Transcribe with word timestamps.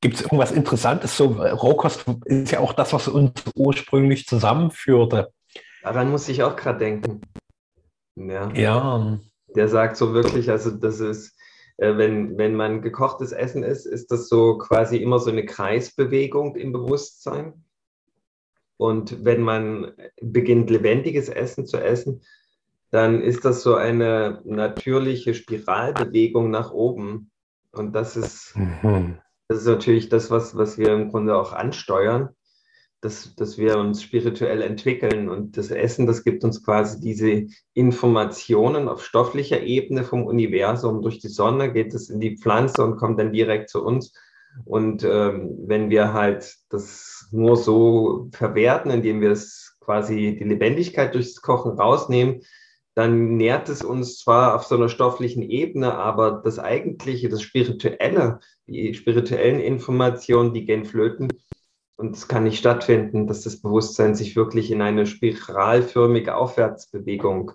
Gibt 0.00 0.16
es 0.16 0.22
irgendwas 0.22 0.52
Interessantes? 0.52 1.16
So, 1.16 1.26
Rohkost 1.26 2.04
ist 2.26 2.52
ja 2.52 2.60
auch 2.60 2.72
das, 2.72 2.92
was 2.92 3.08
uns 3.08 3.32
ursprünglich 3.54 4.26
zusammenführte. 4.26 5.32
Daran 5.82 6.10
muss 6.10 6.28
ich 6.28 6.42
auch 6.42 6.56
gerade 6.56 6.78
denken. 6.78 7.20
Ja. 8.16 8.50
ja. 8.52 9.18
Der 9.54 9.68
sagt 9.68 9.96
so 9.96 10.12
wirklich, 10.12 10.50
also 10.50 10.70
das 10.70 11.00
ist, 11.00 11.36
äh, 11.78 11.96
wenn, 11.96 12.36
wenn 12.38 12.54
man 12.54 12.82
gekochtes 12.82 13.32
Essen 13.32 13.62
isst, 13.62 13.86
ist 13.86 14.10
das 14.10 14.28
so 14.28 14.58
quasi 14.58 14.96
immer 14.96 15.18
so 15.18 15.30
eine 15.30 15.44
Kreisbewegung 15.44 16.56
im 16.56 16.72
Bewusstsein. 16.72 17.64
Und 18.78 19.24
wenn 19.24 19.40
man 19.40 19.92
beginnt, 20.20 20.68
lebendiges 20.70 21.28
Essen 21.28 21.66
zu 21.66 21.78
essen, 21.78 22.22
dann 22.90 23.22
ist 23.22 23.44
das 23.44 23.62
so 23.62 23.74
eine 23.74 24.42
natürliche 24.44 25.34
Spiralbewegung 25.34 26.50
nach 26.50 26.72
oben. 26.72 27.30
Und 27.72 27.94
das 27.94 28.16
ist, 28.16 28.54
mhm. 28.56 29.18
Das 29.48 29.58
ist 29.58 29.66
natürlich 29.66 30.08
das, 30.08 30.30
was, 30.30 30.56
was 30.56 30.78
wir 30.78 30.92
im 30.92 31.10
Grunde 31.10 31.36
auch 31.36 31.52
ansteuern, 31.52 32.30
dass, 33.00 33.34
dass 33.36 33.58
wir 33.58 33.78
uns 33.78 34.02
spirituell 34.02 34.62
entwickeln. 34.62 35.28
Und 35.28 35.56
das 35.56 35.70
Essen, 35.70 36.06
das 36.06 36.24
gibt 36.24 36.44
uns 36.44 36.64
quasi 36.64 37.00
diese 37.00 37.46
Informationen 37.74 38.88
auf 38.88 39.04
stofflicher 39.04 39.60
Ebene 39.62 40.04
vom 40.04 40.24
Universum. 40.24 41.02
Durch 41.02 41.18
die 41.18 41.28
Sonne 41.28 41.72
geht 41.72 41.94
es 41.94 42.10
in 42.10 42.20
die 42.20 42.36
Pflanze 42.36 42.84
und 42.84 42.96
kommt 42.96 43.20
dann 43.20 43.32
direkt 43.32 43.70
zu 43.70 43.84
uns. 43.84 44.12
Und 44.64 45.04
ähm, 45.04 45.54
wenn 45.66 45.90
wir 45.90 46.12
halt 46.12 46.56
das 46.70 47.28
nur 47.30 47.56
so 47.56 48.28
verwerten, 48.32 48.90
indem 48.90 49.20
wir 49.20 49.30
es 49.30 49.76
quasi 49.80 50.36
die 50.38 50.44
Lebendigkeit 50.44 51.14
durchs 51.14 51.40
Kochen 51.42 51.78
rausnehmen, 51.78 52.40
dann 52.96 53.36
nährt 53.36 53.68
es 53.68 53.84
uns 53.84 54.18
zwar 54.18 54.54
auf 54.54 54.64
so 54.64 54.74
einer 54.74 54.88
stofflichen 54.88 55.42
Ebene, 55.42 55.94
aber 55.94 56.40
das 56.42 56.58
Eigentliche, 56.58 57.28
das 57.28 57.42
Spirituelle, 57.42 58.40
die 58.66 58.94
spirituellen 58.94 59.60
Informationen, 59.60 60.54
die 60.54 60.64
gehen 60.64 60.86
flöten. 60.86 61.30
Und 61.96 62.16
es 62.16 62.26
kann 62.26 62.44
nicht 62.44 62.58
stattfinden, 62.58 63.26
dass 63.26 63.42
das 63.42 63.60
Bewusstsein 63.60 64.14
sich 64.14 64.34
wirklich 64.34 64.70
in 64.70 64.80
eine 64.80 65.04
spiralförmige 65.04 66.34
Aufwärtsbewegung 66.36 67.52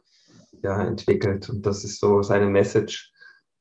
ja, 0.61 0.79
entwickelt. 0.83 1.49
Und 1.49 1.65
das 1.65 1.83
ist 1.83 1.99
so 1.99 2.21
seine 2.21 2.45
Message. 2.45 3.11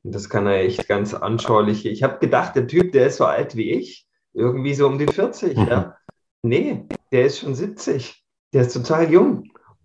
Und 0.02 0.14
das 0.14 0.28
kann 0.28 0.46
er 0.46 0.60
echt 0.60 0.86
ganz 0.86 1.14
anschaulich. 1.14 1.86
Ich 1.86 2.02
habe 2.02 2.18
gedacht, 2.18 2.56
der 2.56 2.66
Typ, 2.66 2.92
der 2.92 3.06
ist 3.06 3.16
so 3.16 3.24
alt 3.24 3.56
wie 3.56 3.70
ich, 3.70 4.06
irgendwie 4.34 4.74
so 4.74 4.86
um 4.86 4.98
die 4.98 5.06
40. 5.06 5.56
Mhm. 5.56 5.66
Ja. 5.66 5.96
Nee, 6.42 6.84
der 7.10 7.24
ist 7.24 7.38
schon 7.38 7.54
70. 7.54 8.22
Der 8.52 8.62
ist 8.62 8.74
total 8.74 9.10
jung. 9.10 9.44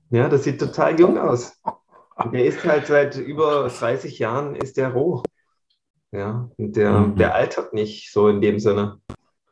Ja, 0.09 0.27
das 0.27 0.43
sieht 0.43 0.59
total 0.59 0.99
jung 0.99 1.17
aus. 1.17 1.57
Der 2.31 2.45
ist 2.45 2.63
halt 2.63 2.87
seit 2.87 3.17
über 3.17 3.67
30 3.67 4.19
Jahren 4.19 4.55
ist 4.55 4.77
der 4.77 4.89
roh. 4.89 5.23
Ja, 6.11 6.49
und 6.57 6.75
der, 6.75 6.91
mhm. 6.91 7.15
der 7.17 7.35
altert 7.35 7.73
nicht 7.73 8.11
so 8.11 8.29
in 8.29 8.39
dem 8.39 8.59
Sinne. 8.59 8.99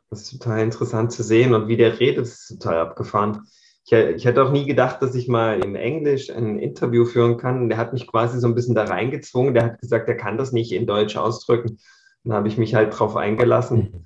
Das 0.10 0.22
ist 0.22 0.40
total 0.40 0.62
interessant 0.62 1.12
zu 1.12 1.24
sehen 1.24 1.54
und 1.54 1.68
wie 1.68 1.76
der 1.76 2.00
redet, 2.00 2.26
ist 2.26 2.48
total 2.48 2.78
abgefahren. 2.78 3.48
Ich, 3.86 3.92
ich 3.92 4.26
hätte 4.26 4.44
auch 4.44 4.52
nie 4.52 4.66
gedacht, 4.66 5.02
dass 5.02 5.14
ich 5.16 5.28
mal 5.28 5.60
im 5.64 5.76
Englisch 5.76 6.30
ein 6.30 6.58
Interview 6.58 7.04
führen 7.04 7.38
kann. 7.38 7.68
Der 7.68 7.78
hat 7.78 7.92
mich 7.92 8.08
quasi 8.08 8.40
so 8.40 8.48
ein 8.48 8.56
bisschen 8.56 8.76
da 8.76 8.86
reingezwungen. 8.86 9.54
Der 9.54 9.66
hat 9.66 9.82
gesagt, 9.82 10.08
er 10.08 10.16
kann 10.16 10.38
das 10.38 10.54
nicht 10.54 10.72
in 10.72 10.88
Deutsch 10.88 11.18
ausdrücken. 11.18 11.80
Dann 12.24 12.34
habe 12.34 12.48
ich 12.48 12.58
mich 12.58 12.76
halt 12.76 12.98
drauf 12.98 13.18
eingelassen. 13.18 13.78
Mhm. 13.78 14.06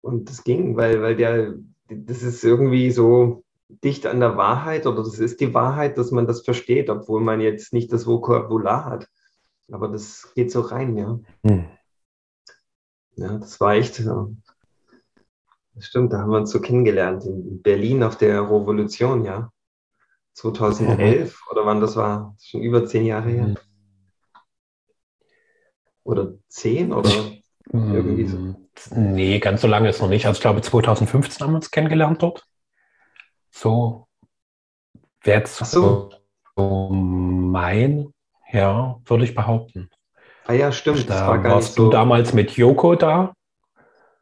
Und 0.00 0.30
das 0.30 0.44
ging, 0.44 0.76
weil, 0.76 1.02
weil 1.02 1.16
der, 1.16 1.54
das 1.88 2.22
ist 2.22 2.42
irgendwie 2.42 2.90
so, 2.90 3.44
dicht 3.68 4.06
an 4.06 4.20
der 4.20 4.36
Wahrheit 4.36 4.86
oder 4.86 5.02
das 5.02 5.18
ist 5.18 5.40
die 5.40 5.54
Wahrheit, 5.54 5.98
dass 5.98 6.10
man 6.10 6.26
das 6.26 6.42
versteht, 6.42 6.88
obwohl 6.88 7.20
man 7.20 7.40
jetzt 7.40 7.72
nicht 7.72 7.92
das 7.92 8.06
Vokabular 8.06 8.84
hat. 8.84 9.08
Aber 9.70 9.88
das 9.88 10.32
geht 10.34 10.52
so 10.52 10.60
rein, 10.60 10.96
ja. 10.96 11.18
Hm. 11.42 11.66
Ja, 13.16 13.38
das 13.38 13.60
war 13.60 13.74
echt, 13.74 13.98
ja. 14.00 14.28
das 15.74 15.86
stimmt, 15.86 16.12
da 16.12 16.18
haben 16.18 16.30
wir 16.30 16.38
uns 16.38 16.50
so 16.50 16.60
kennengelernt 16.60 17.24
in 17.24 17.62
Berlin 17.62 18.02
auf 18.02 18.16
der 18.16 18.42
Revolution, 18.42 19.24
ja. 19.24 19.50
2011 20.34 21.30
mhm. 21.30 21.50
oder 21.50 21.66
wann 21.66 21.80
das 21.80 21.96
war, 21.96 22.36
schon 22.42 22.60
über 22.60 22.84
zehn 22.86 23.06
Jahre 23.06 23.30
her. 23.30 23.46
Mhm. 23.46 23.56
Oder 26.04 26.34
zehn 26.46 26.92
oder 26.92 27.10
irgendwie 27.72 28.26
so. 28.26 28.54
Nee, 28.94 29.40
ganz 29.40 29.62
so 29.62 29.66
lange 29.66 29.88
ist 29.88 30.00
noch 30.00 30.08
nicht. 30.08 30.26
Also 30.26 30.36
ich 30.36 30.42
glaube 30.42 30.60
2015 30.60 31.44
haben 31.44 31.52
wir 31.52 31.56
uns 31.56 31.70
kennengelernt 31.70 32.22
dort. 32.22 32.46
So 33.56 34.06
wäre 35.22 35.46
so. 35.46 36.10
so 36.54 36.90
mein, 36.90 38.12
ja, 38.52 39.00
würde 39.06 39.24
ich 39.24 39.34
behaupten. 39.34 39.88
Ah 40.44 40.52
ja, 40.52 40.70
stimmt. 40.70 41.08
Da 41.08 41.26
war 41.26 41.42
warst 41.42 41.74
so. 41.74 41.84
du 41.84 41.90
damals 41.90 42.34
mit 42.34 42.50
Joko 42.52 42.96
da? 42.96 43.32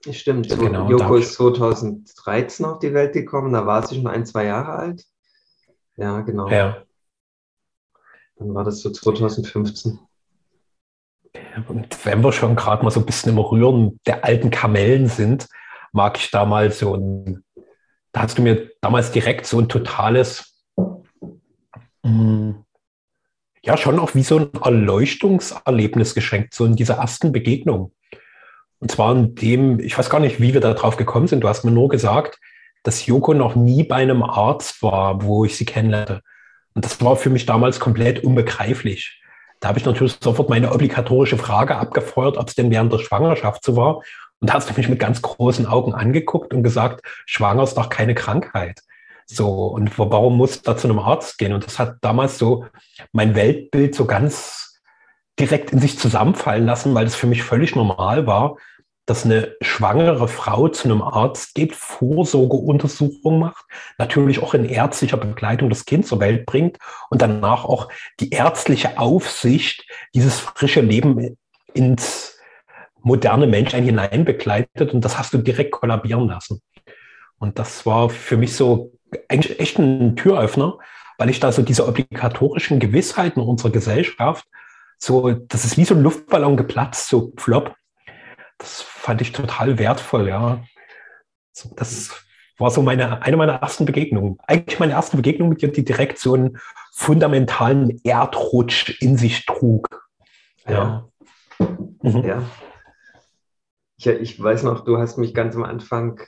Stimmt, 0.09 0.50
so, 0.50 0.56
genau, 0.56 0.89
Joko 0.89 1.17
ist 1.17 1.34
2013 1.34 2.65
auf 2.65 2.78
die 2.78 2.95
Welt 2.95 3.12
gekommen, 3.12 3.53
da 3.53 3.67
war 3.67 3.84
sie 3.84 3.97
schon 3.97 4.06
ein, 4.06 4.25
zwei 4.25 4.45
Jahre 4.45 4.72
alt. 4.72 5.05
Ja, 5.97 6.21
genau. 6.21 6.49
Ja. 6.49 6.84
Dann 8.37 8.55
war 8.55 8.62
das 8.62 8.81
so 8.83 8.91
2015. 8.91 9.99
Und 11.69 12.06
wenn 12.06 12.22
wir 12.22 12.33
schon 12.33 12.55
gerade 12.55 12.84
mal 12.84 12.91
so 12.91 13.01
ein 13.01 13.06
bisschen 13.06 13.33
im 13.33 13.39
Rühren 13.39 13.99
der 14.06 14.25
alten 14.25 14.51
Kamellen 14.51 15.09
sind, 15.09 15.49
mag 15.93 16.19
ich 16.19 16.31
da 16.31 16.45
mal 16.45 16.71
so 16.71 16.95
ein 16.95 17.44
da 18.14 18.22
hast 18.22 18.38
du 18.38 18.42
mir 18.42 18.70
damals 18.80 19.10
direkt 19.10 19.44
so 19.44 19.58
ein 19.58 19.69
totales, 19.69 20.54
mh, 20.76 22.10
mm, 22.10 22.64
ja, 23.64 23.76
schon 23.76 23.98
auch 23.98 24.14
wie 24.14 24.22
so 24.22 24.38
ein 24.38 24.50
Erleuchtungserlebnis 24.62 26.14
geschenkt, 26.14 26.54
so 26.54 26.64
in 26.64 26.76
dieser 26.76 26.98
ersten 26.98 27.32
Begegnung. 27.32 27.92
Und 28.78 28.91
zwar 28.91 29.16
in 29.16 29.34
dem, 29.34 29.80
ich 29.80 29.98
weiß 29.98 30.10
gar 30.10 30.20
nicht, 30.20 30.41
wie 30.41 30.54
wir 30.54 30.60
da 30.60 30.74
drauf 30.74 30.97
gekommen 30.97 31.26
sind. 31.26 31.41
Du 31.41 31.48
hast 31.48 31.64
mir 31.64 31.70
nur 31.70 31.88
gesagt, 31.88 32.38
dass 32.82 33.06
Joko 33.06 33.34
noch 33.34 33.56
nie 33.56 33.82
bei 33.82 33.97
einem 33.97 34.22
Arzt 34.22 34.82
war, 34.82 35.22
wo 35.22 35.44
ich 35.44 35.56
sie 35.56 35.64
kennenlernte. 35.64 36.20
Und 36.74 36.84
das 36.84 37.03
war 37.03 37.16
für 37.16 37.30
mich 37.30 37.47
damals 37.47 37.80
komplett 37.80 38.22
unbegreiflich. 38.22 39.22
Da 39.58 39.69
habe 39.69 39.78
ich 39.78 39.86
natürlich 39.86 40.19
sofort 40.20 40.50
meine 40.50 40.72
obligatorische 40.72 41.38
Frage 41.38 41.76
abgefeuert, 41.76 42.36
ob 42.36 42.48
es 42.48 42.54
denn 42.54 42.70
während 42.70 42.92
der 42.92 42.98
Schwangerschaft 42.98 43.64
so 43.64 43.76
war. 43.76 44.03
Und 44.44 44.50
da 44.50 44.55
hast 44.56 44.69
du 44.69 44.75
mich 44.75 44.91
mit 44.91 44.99
ganz 44.99 45.22
großen 45.22 45.65
Augen 45.65 45.94
angeguckt 45.94 46.53
und 46.53 46.62
gesagt, 46.62 47.00
schwanger 47.25 47.62
ist 47.62 47.78
doch 47.78 47.88
keine 47.88 48.15
Krankheit. 48.15 48.82
So, 49.25 49.69
und 49.69 49.99
warum 49.99 50.37
muss 50.37 50.60
da 50.60 50.77
zu 50.77 50.87
einem 50.87 50.99
Arzt 50.99 51.38
gehen? 51.38 51.55
Und 51.55 51.65
das 51.65 51.78
hat 51.78 51.97
damals 52.03 52.37
so 52.37 52.66
mein 53.12 53.34
Weltbild 53.34 53.94
so 53.94 54.04
ganz 54.04 54.83
direkt 55.41 55.71
in 55.71 55.78
sich 55.78 55.99
zusammenfallen 55.99 56.66
lassen, 56.66 56.94
weil 56.94 57.06
es 57.06 57.15
für 57.15 57.27
mich 57.27 57.43
völlig 57.43 57.75
normal 57.75 58.27
war, 58.27 58.59
dass 59.06 59.25
eine 59.25 59.56
schwangere 59.62 60.28
Frau 60.28 60.69
zu 60.69 60.88
einem 60.88 61.00
Arzt 61.00 61.54
geht, 61.54 61.75
Vorsorgeuntersuchungen 61.75 63.41
macht, 63.41 63.65
natürlich 63.97 64.43
auch 64.43 64.53
in 64.53 64.66
ärztlicher 64.66 65.16
Begleitung 65.16 65.71
das 65.71 65.87
Kind 65.87 66.06
zur 66.06 66.21
Welt 66.21 66.44
bringt 66.44 66.77
und 67.09 67.22
danach 67.22 67.65
auch 67.65 67.88
die 68.21 68.28
ärztliche 68.28 68.99
Aufsicht 68.99 69.87
dieses 70.15 70.38
frische 70.38 70.83
Leben 70.83 71.38
ins 71.72 72.34
moderne 73.04 73.47
Menschsein 73.47 73.84
hinein 73.84 74.25
begleitet 74.25 74.92
und 74.92 75.04
das 75.04 75.19
hast 75.19 75.34
du 75.34 75.38
direkt 75.38 75.72
kollabieren 75.72 76.26
lassen. 76.26 76.60
Und 77.38 77.59
das 77.59 77.84
war 77.87 78.09
für 78.09 78.37
mich 78.37 78.56
so 78.56 78.92
eigentlich 79.28 79.60
echt 79.60 79.78
ein 79.78 80.16
Türöffner, 80.16 80.78
weil 81.19 81.31
ich 81.31 81.38
da 81.38 81.53
so 81.53 81.62
diese 81.62 81.87
obligatorischen 81.87 82.81
Gewissheiten 82.81 83.41
unserer 83.41 83.70
Gesellschaft, 83.70 84.47
so, 84.98 85.31
das 85.31 85.65
ist 85.65 85.76
wie 85.76 85.84
so 85.84 85.94
ein 85.94 86.03
Luftballon 86.03 86.56
geplatzt, 86.56 87.09
so 87.09 87.32
flop. 87.37 87.75
Das 88.59 88.81
fand 88.81 89.21
ich 89.21 89.32
total 89.32 89.78
wertvoll, 89.78 90.28
ja. 90.28 90.65
Das 91.76 92.25
war 92.59 92.71
so 92.71 92.81
meine, 92.82 93.22
eine 93.22 93.36
meiner 93.36 93.54
ersten 93.54 93.84
Begegnungen. 93.84 94.38
Eigentlich 94.47 94.81
meine 94.81 94.92
erste 94.92 95.16
Begegnung 95.16 95.50
mit 95.50 95.60
dir, 95.60 95.71
die 95.71 95.84
direkt 95.84 96.19
so 96.19 96.34
einen 96.34 96.59
fundamentalen 96.92 98.00
Erdrutsch 98.03 99.00
in 99.03 99.19
sich 99.19 99.44
trug. 99.44 100.09
Ja. 100.66 100.72
Ja. 101.59 101.68
Mhm. 102.03 102.24
ja. 102.24 102.42
Ich, 103.96 104.06
ich 104.06 104.42
weiß 104.42 104.64
noch, 104.64 104.84
du 104.84 104.98
hast 104.98 105.18
mich 105.18 105.34
ganz 105.34 105.54
am 105.56 105.64
Anfang 105.64 106.20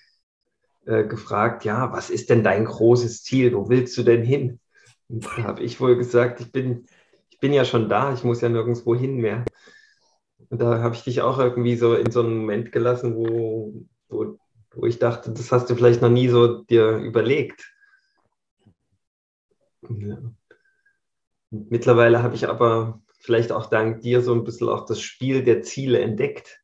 äh, 0.86 1.04
gefragt, 1.04 1.64
ja, 1.64 1.92
was 1.92 2.10
ist 2.10 2.30
denn 2.30 2.44
dein 2.44 2.64
großes 2.64 3.22
Ziel? 3.24 3.54
Wo 3.54 3.68
willst 3.68 3.96
du 3.98 4.02
denn 4.02 4.22
hin? 4.22 4.60
Und 5.08 5.26
da 5.26 5.44
habe 5.44 5.62
ich 5.62 5.80
wohl 5.80 5.96
gesagt, 5.96 6.40
ich 6.40 6.52
bin, 6.52 6.86
ich 7.30 7.38
bin 7.40 7.52
ja 7.52 7.64
schon 7.64 7.88
da, 7.88 8.12
ich 8.12 8.24
muss 8.24 8.40
ja 8.40 8.48
nirgendwo 8.48 8.94
hin 8.94 9.16
mehr. 9.16 9.44
Und 10.48 10.60
da 10.60 10.80
habe 10.82 10.94
ich 10.94 11.02
dich 11.02 11.22
auch 11.22 11.38
irgendwie 11.38 11.76
so 11.76 11.94
in 11.94 12.10
so 12.10 12.20
einen 12.20 12.38
Moment 12.38 12.72
gelassen, 12.72 13.16
wo, 13.16 13.74
wo, 14.08 14.38
wo 14.74 14.86
ich 14.86 14.98
dachte, 14.98 15.32
das 15.32 15.50
hast 15.50 15.68
du 15.68 15.74
vielleicht 15.74 16.02
noch 16.02 16.10
nie 16.10 16.28
so 16.28 16.62
dir 16.62 16.96
überlegt. 16.98 17.72
Ja. 19.82 20.18
Mittlerweile 21.50 22.22
habe 22.22 22.34
ich 22.34 22.48
aber 22.48 23.00
vielleicht 23.18 23.50
auch 23.52 23.66
dank 23.66 24.02
dir 24.02 24.22
so 24.22 24.32
ein 24.34 24.44
bisschen 24.44 24.68
auch 24.68 24.84
das 24.86 25.00
Spiel 25.00 25.42
der 25.42 25.62
Ziele 25.62 26.00
entdeckt. 26.00 26.60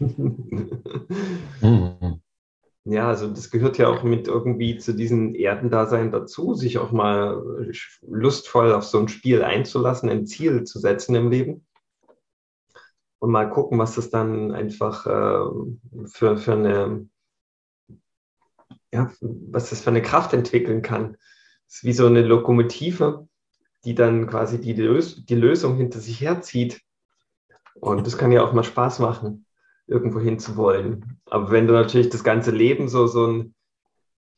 Ja, 2.84 3.08
also 3.08 3.28
das 3.28 3.50
gehört 3.50 3.76
ja 3.78 3.88
auch 3.88 4.02
mit 4.02 4.28
irgendwie 4.28 4.78
zu 4.78 4.94
diesem 4.94 5.34
Erdendasein 5.34 6.10
dazu, 6.10 6.54
sich 6.54 6.78
auch 6.78 6.90
mal 6.90 7.70
lustvoll 8.02 8.72
auf 8.72 8.84
so 8.84 8.98
ein 8.98 9.08
Spiel 9.08 9.42
einzulassen, 9.42 10.08
ein 10.08 10.26
Ziel 10.26 10.64
zu 10.64 10.78
setzen 10.78 11.14
im 11.14 11.30
Leben. 11.30 11.66
und 13.18 13.30
mal 13.30 13.50
gucken, 13.50 13.78
was 13.78 13.94
das 13.94 14.10
dann 14.10 14.52
einfach 14.52 15.06
äh, 15.06 16.06
für, 16.06 16.36
für 16.38 16.52
eine, 16.52 17.08
ja, 18.92 19.10
was 19.20 19.70
das 19.70 19.80
für 19.80 19.90
eine 19.90 20.02
Kraft 20.02 20.32
entwickeln 20.32 20.82
kann. 20.82 21.16
Das 21.66 21.76
ist 21.76 21.84
wie 21.84 21.92
so 21.92 22.06
eine 22.06 22.22
Lokomotive, 22.22 23.28
die 23.84 23.94
dann 23.94 24.26
quasi 24.26 24.60
die, 24.60 24.72
Lös 24.74 25.24
die 25.26 25.34
Lösung 25.34 25.76
hinter 25.76 26.00
sich 26.00 26.20
herzieht. 26.20 26.80
Und 27.80 28.06
das 28.06 28.18
kann 28.18 28.32
ja 28.32 28.42
auch 28.42 28.52
mal 28.52 28.64
Spaß 28.64 28.98
machen, 28.98 29.46
irgendwo 29.86 30.20
hinzuwollen. 30.20 31.20
Aber 31.26 31.50
wenn 31.50 31.66
du 31.66 31.72
natürlich 31.72 32.08
das 32.08 32.24
ganze 32.24 32.50
Leben 32.50 32.88
so, 32.88 33.06
so 33.06 33.26
ein, 33.26 33.54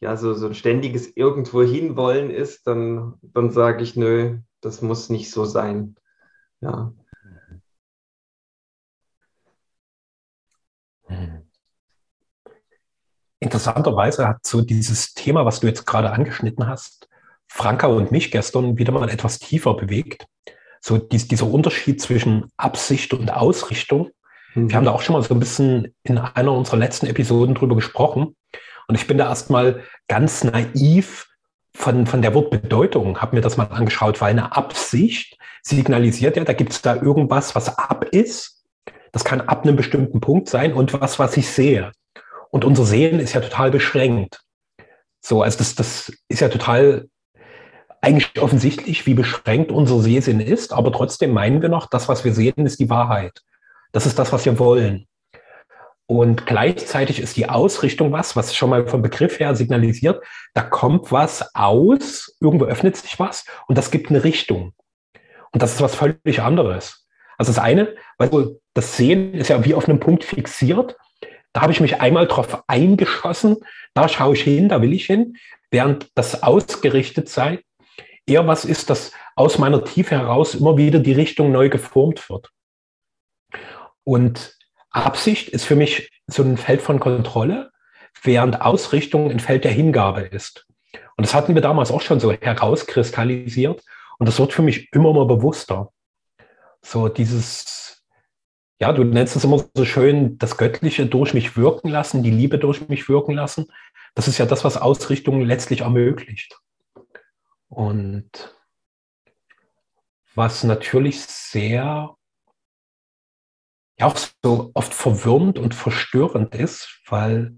ja, 0.01 0.17
so, 0.17 0.35
so 0.35 0.47
ein 0.47 0.55
ständiges 0.55 1.17
irgendwo 1.17 1.63
hinwollen 1.63 2.31
ist, 2.31 2.67
dann, 2.67 3.15
dann 3.23 3.51
sage 3.51 3.83
ich, 3.83 3.97
nö, 3.97 4.39
das 4.61 4.83
muss 4.83 5.11
nicht 5.11 5.31
so 5.31 5.45
sein. 5.45 5.97
Ja. 6.61 6.93
Interessanterweise 13.41 14.29
hat 14.29 14.47
so 14.47 14.61
dieses 14.61 15.15
Thema, 15.15 15.47
was 15.47 15.61
du 15.61 15.67
jetzt 15.67 15.87
gerade 15.87 16.13
angeschnitten 16.13 16.69
hast, 16.69 17.09
Franka 17.49 17.87
und 17.89 18.13
mich 18.13 18.31
gestern 18.31 18.79
wieder 18.79 18.93
mal 18.93 19.09
etwas 19.09 19.39
tiefer 19.39 19.75
bewegt. 19.75 20.27
So 20.81 20.99
dies, 20.99 21.29
dieser 21.29 21.47
Unterschied 21.47 22.01
zwischen 22.01 22.51
Absicht 22.57 23.13
und 23.13 23.33
Ausrichtung. 23.33 24.11
Mhm. 24.55 24.71
Wir 24.71 24.77
haben 24.77 24.85
da 24.85 24.93
auch 24.93 25.03
schon 25.03 25.15
mal 25.15 25.23
so 25.23 25.35
ein 25.35 25.41
bisschen 25.41 25.95
in 26.03 26.19
einer 26.19 26.53
unserer 26.53 26.79
letzten 26.79 27.07
Episoden 27.07 27.55
drüber 27.55 27.75
gesprochen. 27.75 28.37
Und 28.89 28.95
ich 28.95 29.07
bin 29.07 29.19
da 29.19 29.29
erstmal 29.29 29.83
ganz 30.09 30.43
naiv 30.43 31.29
von, 31.75 32.07
von 32.07 32.23
der 32.23 32.35
Wortbedeutung, 32.35 33.21
habe 33.21 33.37
mir 33.37 33.43
das 33.43 33.57
mal 33.57 33.65
angeschaut, 33.65 34.21
weil 34.21 34.31
eine 34.31 34.57
Absicht 34.57 35.39
signalisiert 35.63 36.37
ja, 36.37 36.45
da 36.45 36.53
gibt 36.53 36.73
es 36.73 36.83
da 36.83 36.97
irgendwas, 36.97 37.55
was 37.55 37.79
ab 37.79 38.07
ist. 38.11 38.65
Das 39.13 39.25
kann 39.25 39.41
ab 39.43 39.65
einem 39.65 39.77
bestimmten 39.77 40.21
Punkt 40.21 40.49
sein 40.49 40.73
und 40.73 40.93
was, 40.93 41.19
was 41.19 41.37
ich 41.37 41.49
sehe. 41.49 41.93
Und 42.51 42.65
unser 42.65 42.85
Sehen 42.85 43.21
ist 43.21 43.35
ja 43.35 43.41
total 43.41 43.71
beschränkt. 43.71 44.41
So, 45.21 45.43
also 45.43 45.59
das, 45.59 45.75
das 45.75 46.13
ist 46.29 46.41
ja 46.41 46.49
total 46.49 47.09
eigentlich 48.01 48.41
offensichtlich, 48.41 49.07
wie 49.07 49.15
beschränkt 49.15 49.71
unser 49.71 50.01
Sehsinn 50.01 50.41
ist, 50.41 50.73
aber 50.73 50.93
trotzdem 50.93 51.33
meinen 51.33 51.61
wir 51.61 51.69
noch, 51.69 51.87
das, 51.87 52.09
was 52.09 52.25
wir 52.25 52.33
sehen, 52.33 52.67
ist 52.67 52.81
die 52.81 52.91
Wahrheit. 52.91 53.43
Das 53.93 54.07
ist 54.07 54.19
das, 54.19 54.33
was 54.33 54.45
wir 54.45 54.59
wollen. 54.59 55.07
Und 56.07 56.45
gleichzeitig 56.45 57.21
ist 57.21 57.37
die 57.37 57.49
Ausrichtung 57.49 58.11
was, 58.11 58.35
was 58.35 58.55
schon 58.55 58.71
mal 58.71 58.89
vom 58.89 59.03
Begriff 59.03 59.39
her 59.39 59.55
signalisiert, 59.55 60.25
da 60.55 60.63
kommt 60.63 61.13
was 61.13 61.55
aus, 61.55 62.37
irgendwo 62.41 62.65
öffnet 62.65 62.97
sich 62.97 63.21
was 63.21 63.45
und 63.69 63.79
das 63.79 63.93
gibt 63.93 64.11
eine 64.11 64.25
Richtung. 64.25 64.73
Und 65.53 65.63
das 65.63 65.75
ist 65.75 65.83
was 65.83 65.95
völlig 65.95 66.41
anderes. 66.43 67.07
Also 67.39 67.53
das 67.53 67.63
eine, 67.63 67.95
weil 68.19 68.57
das 68.75 68.97
Sehen 68.97 69.35
ist 69.35 69.49
ja 69.49 69.65
wie 69.65 69.75
auf 69.75 69.89
einem 69.89 70.01
Punkt 70.01 70.25
fixiert. 70.25 70.97
Da 71.53 71.63
habe 71.63 71.73
ich 71.73 71.81
mich 71.81 72.01
einmal 72.01 72.27
drauf 72.27 72.65
eingeschossen, 72.67 73.59
da 73.95 74.09
schaue 74.09 74.35
ich 74.35 74.43
hin, 74.43 74.69
da 74.69 74.83
will 74.83 74.93
ich 74.93 75.07
hin, 75.07 75.37
während 75.71 76.09
das 76.17 76.43
ausgerichtet 76.43 77.29
sei 77.29 77.61
eher 78.31 78.47
was 78.47 78.65
ist, 78.65 78.89
das 78.91 79.13
aus 79.37 79.59
meiner 79.59 79.85
Tiefe 79.85 80.17
heraus 80.17 80.55
immer 80.55 80.77
wieder 80.77 81.01
die 81.01 81.13
Richtung 81.13 81.53
neu 81.53 81.69
geformt 81.69 82.31
wird. 82.31 82.51
Und 84.05 84.57
Absicht 84.91 85.49
ist 85.49 85.65
für 85.65 85.77
mich 85.77 86.11
so 86.27 86.43
ein 86.43 86.57
Feld 86.57 86.83
von 86.83 87.01
Kontrolle, 87.01 87.71
während 88.23 88.61
Ausrichtung 88.61 89.31
ein 89.31 89.41
Feld 89.41 89.65
der 89.65 89.73
Hingabe 89.73 90.23
ist. 90.23 90.67
Und 91.17 91.27
das 91.27 91.35
hatten 91.35 91.55
wir 91.55 91.63
damals 91.63 91.91
auch 91.91 92.01
schon 92.01 92.21
so 92.21 92.33
herauskristallisiert. 92.33 93.83
Und 94.19 94.27
das 94.27 94.39
wird 94.39 94.53
für 94.53 94.63
mich 94.63 94.93
immer 94.93 95.13
mal 95.13 95.27
bewusster. 95.27 95.93
So 96.83 97.09
dieses, 97.09 98.05
ja, 98.81 98.93
du 98.93 99.05
nennst 99.05 99.37
es 99.37 99.45
immer 99.45 99.65
so 99.75 99.85
schön, 99.85 100.39
das 100.39 100.57
Göttliche 100.57 101.07
durch 101.07 101.35
mich 101.35 101.57
wirken 101.57 101.89
lassen, 101.89 102.23
die 102.23 102.31
Liebe 102.31 102.59
durch 102.59 102.89
mich 102.89 103.09
wirken 103.09 103.33
lassen. 103.33 103.67
Das 104.15 104.29
ist 104.29 104.39
ja 104.39 104.47
das, 104.47 104.65
was 104.65 104.77
Ausrichtung 104.77 105.43
letztlich 105.43 105.83
ermöglicht. 105.83 106.60
Und 107.71 108.55
was 110.35 110.65
natürlich 110.65 111.23
sehr 111.23 112.17
ja 113.99 114.07
auch 114.07 114.17
so 114.43 114.71
oft 114.75 114.95
verwirrend 114.95 115.59
und 115.59 115.75
verstörend 115.75 116.55
ist, 116.55 117.01
weil 117.07 117.57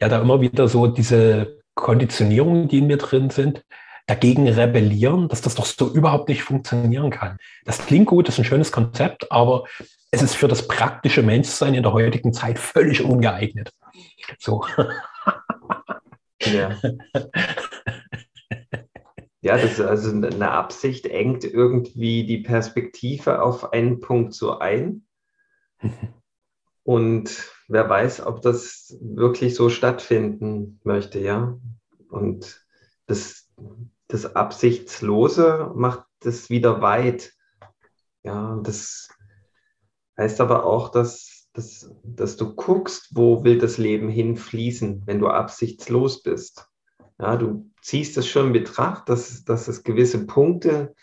ja 0.00 0.08
da 0.08 0.20
immer 0.20 0.40
wieder 0.40 0.66
so 0.66 0.86
diese 0.86 1.60
Konditionierungen, 1.74 2.68
die 2.68 2.78
in 2.78 2.86
mir 2.86 2.96
drin 2.96 3.30
sind, 3.30 3.64
dagegen 4.06 4.48
rebellieren, 4.48 5.28
dass 5.28 5.42
das 5.42 5.54
doch 5.54 5.66
so 5.66 5.88
überhaupt 5.92 6.28
nicht 6.28 6.42
funktionieren 6.42 7.10
kann. 7.10 7.38
Das 7.64 7.86
klingt 7.86 8.06
gut, 8.06 8.26
das 8.26 8.34
ist 8.34 8.40
ein 8.40 8.44
schönes 8.44 8.72
Konzept, 8.72 9.30
aber 9.30 9.64
es 10.10 10.22
ist 10.22 10.34
für 10.34 10.48
das 10.48 10.66
praktische 10.66 11.22
Menschsein 11.22 11.74
in 11.74 11.82
der 11.82 11.92
heutigen 11.92 12.32
Zeit 12.32 12.58
völlig 12.58 13.04
ungeeignet. 13.04 13.72
So. 14.38 14.64
Ja. 16.40 16.76
Ja, 19.42 19.56
das 19.56 19.72
ist 19.72 19.80
also 19.80 20.10
eine 20.10 20.52
Absicht 20.52 21.06
engt 21.06 21.44
irgendwie 21.44 22.24
die 22.24 22.38
Perspektive 22.38 23.42
auf 23.42 23.72
einen 23.72 23.98
Punkt 23.98 24.34
so 24.34 24.58
ein. 24.58 25.04
Und 26.84 27.50
wer 27.66 27.88
weiß, 27.88 28.24
ob 28.24 28.40
das 28.42 28.96
wirklich 29.00 29.56
so 29.56 29.68
stattfinden 29.68 30.80
möchte, 30.84 31.18
ja. 31.18 31.58
Und 32.08 32.64
das, 33.06 33.50
das 34.06 34.36
Absichtslose 34.36 35.72
macht 35.74 36.04
das 36.20 36.48
wieder 36.48 36.80
weit. 36.80 37.32
Ja, 38.22 38.60
das 38.62 39.08
heißt 40.18 40.40
aber 40.40 40.64
auch, 40.64 40.90
dass, 40.90 41.48
dass, 41.52 41.90
dass 42.04 42.36
du 42.36 42.54
guckst, 42.54 43.08
wo 43.10 43.42
will 43.42 43.58
das 43.58 43.76
Leben 43.76 44.08
hinfließen, 44.08 45.02
wenn 45.04 45.18
du 45.18 45.26
absichtslos 45.26 46.22
bist. 46.22 46.68
Ja, 47.18 47.36
du 47.36 47.70
ziehst 47.80 48.16
es 48.16 48.26
schon 48.26 48.48
in 48.48 48.52
Betracht, 48.52 49.08
dass, 49.08 49.44
dass 49.44 49.68
es 49.68 49.84
gewisse 49.84 50.26
Punkte 50.26 50.94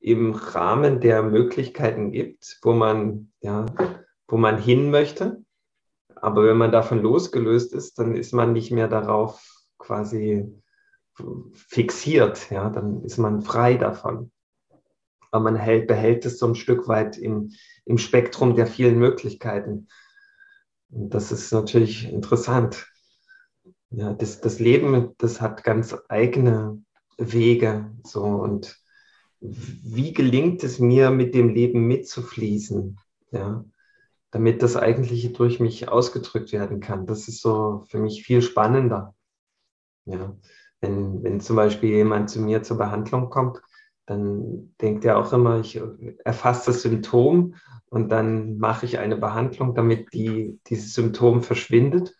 im 0.00 0.32
Rahmen 0.32 1.00
der 1.00 1.22
Möglichkeiten 1.22 2.10
gibt, 2.10 2.58
wo 2.62 2.72
man, 2.72 3.32
ja, 3.40 3.66
wo 4.26 4.36
man 4.36 4.58
hin 4.58 4.90
möchte. 4.90 5.44
Aber 6.16 6.44
wenn 6.44 6.56
man 6.56 6.72
davon 6.72 7.00
losgelöst 7.00 7.72
ist, 7.72 7.98
dann 7.98 8.14
ist 8.14 8.32
man 8.32 8.52
nicht 8.52 8.70
mehr 8.70 8.88
darauf 8.88 9.44
quasi 9.78 10.48
fixiert. 11.54 12.50
Ja, 12.50 12.70
dann 12.70 13.02
ist 13.04 13.18
man 13.18 13.42
frei 13.42 13.74
davon. 13.74 14.30
Aber 15.30 15.44
man 15.44 15.56
hält, 15.56 15.86
behält 15.86 16.26
es 16.26 16.38
so 16.38 16.46
ein 16.46 16.54
Stück 16.54 16.88
weit 16.88 17.16
im, 17.16 17.52
im 17.84 17.98
Spektrum 17.98 18.54
der 18.54 18.66
vielen 18.66 18.98
Möglichkeiten. 18.98 19.88
Und 20.90 21.14
das 21.14 21.32
ist 21.32 21.52
natürlich 21.52 22.10
interessant. 22.10 22.91
Ja, 23.94 24.14
das, 24.14 24.40
das 24.40 24.58
Leben, 24.58 25.14
das 25.18 25.40
hat 25.40 25.64
ganz 25.64 25.94
eigene 26.08 26.82
Wege. 27.18 27.90
So, 28.04 28.22
und 28.22 28.78
wie 29.40 30.12
gelingt 30.12 30.64
es 30.64 30.78
mir, 30.78 31.10
mit 31.10 31.34
dem 31.34 31.50
Leben 31.50 31.86
mitzufließen? 31.86 32.98
Ja, 33.32 33.64
damit 34.30 34.62
das 34.62 34.76
Eigentliche 34.76 35.30
durch 35.30 35.60
mich 35.60 35.88
ausgedrückt 35.88 36.52
werden 36.52 36.80
kann. 36.80 37.06
Das 37.06 37.28
ist 37.28 37.42
so 37.42 37.84
für 37.88 37.98
mich 37.98 38.24
viel 38.24 38.40
spannender. 38.40 39.14
Ja, 40.06 40.36
wenn, 40.80 41.22
wenn 41.22 41.40
zum 41.40 41.56
Beispiel 41.56 41.90
jemand 41.90 42.30
zu 42.30 42.40
mir 42.40 42.62
zur 42.62 42.78
Behandlung 42.78 43.28
kommt, 43.30 43.60
dann 44.06 44.74
denkt 44.80 45.04
er 45.04 45.18
auch 45.18 45.32
immer, 45.32 45.60
ich 45.60 45.80
erfasse 46.24 46.72
das 46.72 46.82
Symptom 46.82 47.54
und 47.90 48.08
dann 48.10 48.56
mache 48.56 48.86
ich 48.86 48.98
eine 48.98 49.16
Behandlung, 49.16 49.74
damit 49.74 50.12
die, 50.12 50.58
dieses 50.66 50.94
Symptom 50.94 51.42
verschwindet. 51.42 52.16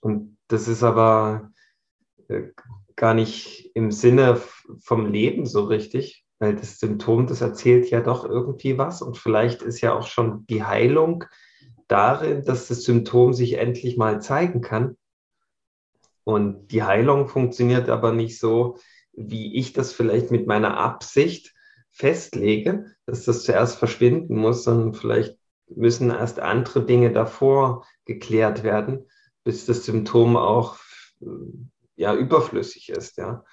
Und 0.00 0.38
das 0.48 0.66
ist 0.68 0.82
aber 0.82 1.52
äh, 2.28 2.48
gar 2.96 3.14
nicht 3.14 3.70
im 3.74 3.90
Sinne 3.90 4.40
vom 4.80 5.06
Leben 5.06 5.46
so 5.46 5.64
richtig, 5.64 6.24
weil 6.38 6.56
das 6.56 6.78
Symptom, 6.78 7.26
das 7.26 7.40
erzählt 7.40 7.90
ja 7.90 8.00
doch 8.00 8.24
irgendwie 8.24 8.78
was 8.78 9.02
und 9.02 9.18
vielleicht 9.18 9.62
ist 9.62 9.80
ja 9.80 9.94
auch 9.94 10.06
schon 10.06 10.46
die 10.46 10.64
Heilung 10.64 11.24
darin, 11.88 12.44
dass 12.44 12.68
das 12.68 12.84
Symptom 12.84 13.32
sich 13.32 13.54
endlich 13.54 13.96
mal 13.96 14.20
zeigen 14.20 14.60
kann. 14.60 14.96
Und 16.24 16.68
die 16.68 16.82
Heilung 16.82 17.26
funktioniert 17.28 17.88
aber 17.88 18.12
nicht 18.12 18.38
so, 18.38 18.78
wie 19.12 19.56
ich 19.56 19.72
das 19.72 19.92
vielleicht 19.92 20.30
mit 20.30 20.46
meiner 20.46 20.76
Absicht 20.76 21.54
festlege, 21.90 22.86
dass 23.06 23.24
das 23.24 23.42
zuerst 23.44 23.76
verschwinden 23.76 24.36
muss, 24.36 24.64
sondern 24.64 24.94
vielleicht 24.94 25.38
müssen 25.68 26.10
erst 26.10 26.38
andere 26.38 26.84
Dinge 26.84 27.12
davor 27.12 27.86
geklärt 28.04 28.62
werden 28.62 29.06
bis 29.44 29.66
das 29.66 29.84
Symptom 29.84 30.36
auch 30.36 30.76
ja, 31.96 32.14
überflüssig 32.14 32.90
ist. 32.90 33.18
Ja. 33.18 33.44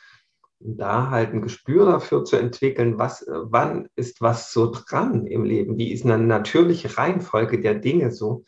Und 0.59 0.77
da 0.77 1.09
halt 1.09 1.33
ein 1.33 1.41
Gespür 1.41 1.85
dafür 1.85 2.23
zu 2.23 2.35
entwickeln, 2.37 2.97
was, 2.97 3.25
wann 3.27 3.89
ist 3.95 4.21
was 4.21 4.51
so 4.51 4.71
dran 4.71 5.27
im 5.27 5.43
Leben, 5.43 5.77
wie 5.77 5.91
ist 5.91 6.05
eine 6.05 6.17
natürliche 6.17 6.97
Reihenfolge 6.97 7.61
der 7.61 7.75
Dinge 7.75 8.11
so, 8.11 8.43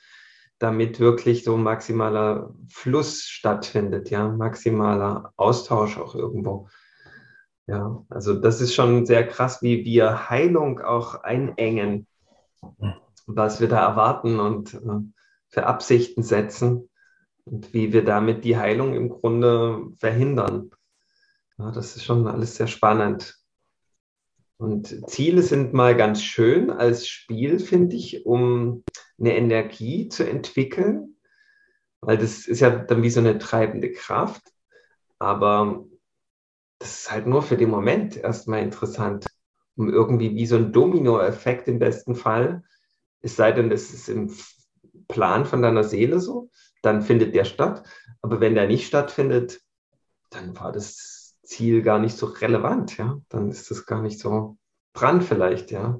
damit 0.57 0.99
wirklich 0.99 1.43
so 1.43 1.55
maximaler 1.55 2.53
Fluss 2.67 3.23
stattfindet, 3.23 4.09
ja, 4.09 4.27
maximaler 4.27 5.33
Austausch 5.37 5.97
auch 5.97 6.15
irgendwo. 6.15 6.67
Ja, 7.67 8.03
also 8.09 8.33
das 8.33 8.61
ist 8.61 8.73
schon 8.73 9.05
sehr 9.05 9.27
krass, 9.27 9.61
wie 9.61 9.85
wir 9.85 10.29
Heilung 10.29 10.81
auch 10.81 11.21
einengen 11.21 12.07
was 13.35 13.59
wir 13.59 13.67
da 13.67 13.79
erwarten 13.87 14.39
und 14.39 14.73
äh, 14.73 15.01
für 15.49 15.65
Absichten 15.65 16.23
setzen 16.23 16.88
und 17.45 17.73
wie 17.73 17.93
wir 17.93 18.03
damit 18.03 18.43
die 18.43 18.57
Heilung 18.57 18.93
im 18.93 19.09
Grunde 19.09 19.91
verhindern. 19.97 20.71
Ja, 21.57 21.71
das 21.71 21.95
ist 21.95 22.03
schon 22.03 22.27
alles 22.27 22.55
sehr 22.55 22.67
spannend. 22.67 23.35
Und 24.57 25.09
Ziele 25.09 25.41
sind 25.41 25.73
mal 25.73 25.95
ganz 25.95 26.21
schön 26.21 26.69
als 26.69 27.07
Spiel, 27.07 27.59
finde 27.59 27.95
ich, 27.95 28.25
um 28.25 28.83
eine 29.17 29.35
Energie 29.35 30.09
zu 30.09 30.29
entwickeln, 30.29 31.15
weil 32.01 32.17
das 32.17 32.45
ist 32.45 32.59
ja 32.59 32.69
dann 32.69 33.01
wie 33.01 33.09
so 33.09 33.21
eine 33.21 33.37
treibende 33.37 33.91
Kraft. 33.91 34.41
Aber 35.17 35.85
das 36.79 37.01
ist 37.01 37.11
halt 37.11 37.27
nur 37.27 37.41
für 37.41 37.57
den 37.57 37.69
Moment 37.69 38.17
erstmal 38.17 38.61
interessant, 38.61 39.27
um 39.75 39.89
irgendwie 39.89 40.35
wie 40.35 40.45
so 40.45 40.57
ein 40.57 40.71
Dominoeffekt 40.73 41.67
im 41.67 41.79
besten 41.79 42.15
Fall, 42.15 42.63
es 43.21 43.35
sei 43.35 43.51
denn, 43.51 43.69
das 43.69 43.91
ist 43.91 44.09
im 44.09 44.33
Plan 45.07 45.45
von 45.45 45.61
deiner 45.61 45.83
Seele 45.83 46.19
so, 46.19 46.49
dann 46.81 47.01
findet 47.01 47.35
der 47.35 47.45
statt. 47.45 47.83
Aber 48.21 48.39
wenn 48.39 48.55
der 48.55 48.67
nicht 48.67 48.87
stattfindet, 48.87 49.61
dann 50.29 50.57
war 50.59 50.71
das 50.71 51.37
Ziel 51.43 51.81
gar 51.81 51.99
nicht 51.99 52.15
so 52.15 52.27
relevant, 52.27 52.97
ja. 52.97 53.19
Dann 53.29 53.49
ist 53.49 53.71
das 53.71 53.85
gar 53.85 54.01
nicht 54.01 54.19
so 54.19 54.57
dran 54.93 55.21
vielleicht, 55.21 55.71
ja. 55.71 55.99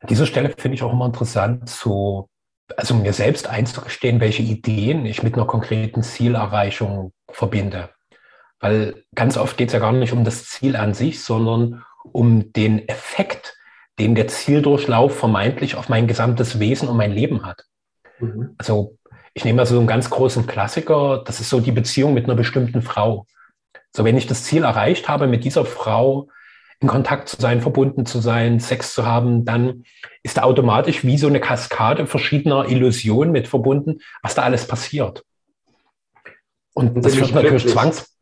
An 0.00 0.06
dieser 0.08 0.26
Stelle 0.26 0.54
finde 0.56 0.76
ich 0.76 0.82
auch 0.82 0.92
immer 0.92 1.06
interessant, 1.06 1.68
so, 1.68 2.28
also 2.76 2.94
mir 2.94 3.12
selbst 3.12 3.48
einzugestehen, 3.48 4.20
welche 4.20 4.42
Ideen 4.42 5.04
ich 5.06 5.22
mit 5.22 5.34
einer 5.34 5.46
konkreten 5.46 6.02
Zielerreichung 6.02 7.12
verbinde. 7.30 7.90
Weil 8.60 9.04
ganz 9.14 9.36
oft 9.36 9.56
geht 9.56 9.68
es 9.68 9.72
ja 9.72 9.80
gar 9.80 9.92
nicht 9.92 10.12
um 10.12 10.24
das 10.24 10.46
Ziel 10.46 10.76
an 10.76 10.94
sich, 10.94 11.22
sondern 11.22 11.84
um 12.04 12.52
den 12.52 12.88
Effekt, 12.88 13.57
den 13.98 14.14
der 14.14 14.28
Zieldurchlauf 14.28 15.16
vermeintlich 15.16 15.74
auf 15.74 15.88
mein 15.88 16.06
gesamtes 16.06 16.60
Wesen 16.60 16.88
und 16.88 16.96
mein 16.96 17.12
Leben 17.12 17.44
hat. 17.44 17.64
Mhm. 18.20 18.54
Also 18.58 18.96
ich 19.34 19.44
nehme 19.44 19.60
also 19.60 19.74
so 19.74 19.80
einen 19.80 19.88
ganz 19.88 20.10
großen 20.10 20.46
Klassiker, 20.46 21.22
das 21.24 21.40
ist 21.40 21.50
so 21.50 21.60
die 21.60 21.72
Beziehung 21.72 22.14
mit 22.14 22.24
einer 22.24 22.34
bestimmten 22.34 22.82
Frau. 22.82 23.26
So, 23.94 24.04
wenn 24.04 24.16
ich 24.16 24.26
das 24.26 24.44
Ziel 24.44 24.64
erreicht 24.64 25.08
habe, 25.08 25.26
mit 25.26 25.44
dieser 25.44 25.64
Frau 25.64 26.28
in 26.80 26.88
Kontakt 26.88 27.28
zu 27.28 27.40
sein, 27.40 27.60
verbunden 27.60 28.06
zu 28.06 28.20
sein, 28.20 28.60
Sex 28.60 28.94
zu 28.94 29.06
haben, 29.06 29.44
dann 29.44 29.84
ist 30.22 30.36
da 30.36 30.42
automatisch 30.42 31.04
wie 31.04 31.18
so 31.18 31.26
eine 31.26 31.40
Kaskade 31.40 32.06
verschiedener 32.06 32.68
Illusionen 32.68 33.32
mit 33.32 33.48
verbunden, 33.48 33.98
was 34.22 34.34
da 34.34 34.42
alles 34.42 34.66
passiert. 34.66 35.24
Und 36.74 37.04
das 37.04 37.16
führt 37.16 37.34
natürlich 37.34 37.66
zwangs, 37.66 38.16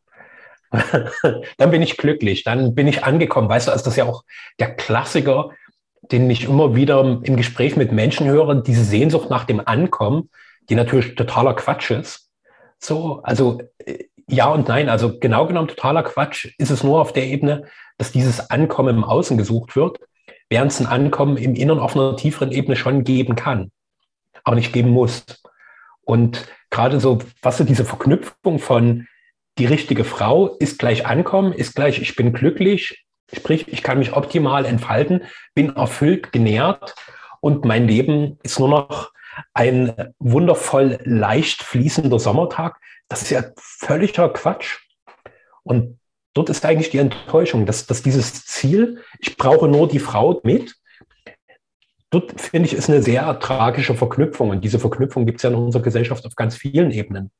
dann 1.58 1.70
bin 1.70 1.82
ich 1.82 1.96
glücklich, 1.96 2.44
dann 2.44 2.74
bin 2.74 2.86
ich 2.86 3.04
angekommen. 3.04 3.48
Weißt 3.48 3.68
du, 3.68 3.72
also 3.72 3.84
das 3.84 3.92
ist 3.92 3.98
ja 3.98 4.04
auch 4.04 4.24
der 4.58 4.74
Klassiker, 4.74 5.50
den 6.02 6.30
ich 6.30 6.44
immer 6.44 6.74
wieder 6.74 7.20
im 7.22 7.36
Gespräch 7.36 7.76
mit 7.76 7.92
Menschen 7.92 8.26
höre, 8.26 8.54
diese 8.62 8.84
Sehnsucht 8.84 9.30
nach 9.30 9.44
dem 9.44 9.60
Ankommen, 9.64 10.30
die 10.68 10.74
natürlich 10.74 11.14
totaler 11.14 11.54
Quatsch 11.54 11.90
ist. 11.90 12.30
So, 12.78 13.20
also 13.22 13.60
äh, 13.78 14.04
ja 14.28 14.48
und 14.48 14.68
nein, 14.68 14.88
also 14.88 15.18
genau 15.18 15.46
genommen 15.46 15.68
totaler 15.68 16.02
Quatsch 16.02 16.48
ist 16.58 16.70
es 16.70 16.82
nur 16.82 17.00
auf 17.00 17.12
der 17.12 17.26
Ebene, 17.26 17.64
dass 17.98 18.12
dieses 18.12 18.50
Ankommen 18.50 18.96
im 18.96 19.04
Außen 19.04 19.38
gesucht 19.38 19.76
wird, 19.76 19.98
während 20.50 20.72
es 20.72 20.80
ein 20.80 20.86
Ankommen 20.86 21.36
im 21.36 21.54
Inneren 21.54 21.80
auf 21.80 21.96
einer 21.96 22.16
tieferen 22.16 22.52
Ebene 22.52 22.76
schon 22.76 23.04
geben 23.04 23.36
kann, 23.36 23.70
aber 24.44 24.56
nicht 24.56 24.72
geben 24.72 24.90
muss. 24.90 25.24
Und 26.02 26.46
gerade 26.70 27.00
so, 27.00 27.18
was 27.42 27.58
so 27.58 27.64
diese 27.64 27.84
Verknüpfung 27.84 28.58
von 28.58 29.06
die 29.58 29.66
richtige 29.66 30.04
Frau 30.04 30.48
ist 30.58 30.78
gleich 30.78 31.06
Ankommen, 31.06 31.52
ist 31.52 31.74
gleich, 31.74 32.00
ich 32.00 32.14
bin 32.14 32.32
glücklich, 32.32 33.05
sprich, 33.32 33.68
ich 33.68 33.82
kann 33.82 33.98
mich 33.98 34.14
optimal 34.14 34.64
entfalten, 34.64 35.24
bin 35.54 35.74
erfüllt, 35.76 36.32
genährt 36.32 36.94
und 37.40 37.64
mein 37.64 37.86
Leben 37.86 38.38
ist 38.42 38.58
nur 38.58 38.68
noch 38.68 39.12
ein 39.52 40.12
wundervoll 40.18 40.98
leicht 41.04 41.62
fließender 41.62 42.18
Sommertag. 42.18 42.78
Das 43.08 43.22
ist 43.22 43.30
ja 43.30 43.44
völliger 43.56 44.28
Quatsch. 44.30 44.78
Und 45.62 45.98
dort 46.32 46.48
ist 46.48 46.64
eigentlich 46.64 46.90
die 46.90 46.98
Enttäuschung, 46.98 47.66
dass, 47.66 47.86
dass 47.86 48.02
dieses 48.02 48.44
Ziel, 48.46 49.02
ich 49.18 49.36
brauche 49.36 49.68
nur 49.68 49.88
die 49.88 49.98
Frau 49.98 50.40
mit, 50.42 50.74
dort 52.10 52.40
finde 52.40 52.68
ich, 52.68 52.74
ist 52.74 52.88
eine 52.88 53.02
sehr 53.02 53.38
tragische 53.40 53.94
Verknüpfung. 53.94 54.50
Und 54.50 54.64
diese 54.64 54.78
Verknüpfung 54.78 55.26
gibt 55.26 55.38
es 55.38 55.42
ja 55.42 55.50
in 55.50 55.56
unserer 55.56 55.82
Gesellschaft 55.82 56.24
auf 56.24 56.34
ganz 56.34 56.56
vielen 56.56 56.90
Ebenen. 56.90 57.30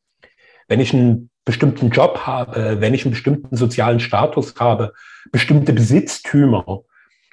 Wenn 0.69 0.81
ich 0.81 0.93
einen 0.93 1.31
bestimmten 1.45 1.91
Job 1.91 2.21
habe, 2.27 2.81
wenn 2.81 2.95
ich 2.95 3.05
einen 3.05 3.13
bestimmten 3.13 3.57
sozialen 3.57 4.01
Status 4.01 4.55
habe, 4.59 4.93
bestimmte 5.31 5.73
Besitztümer, 5.73 6.83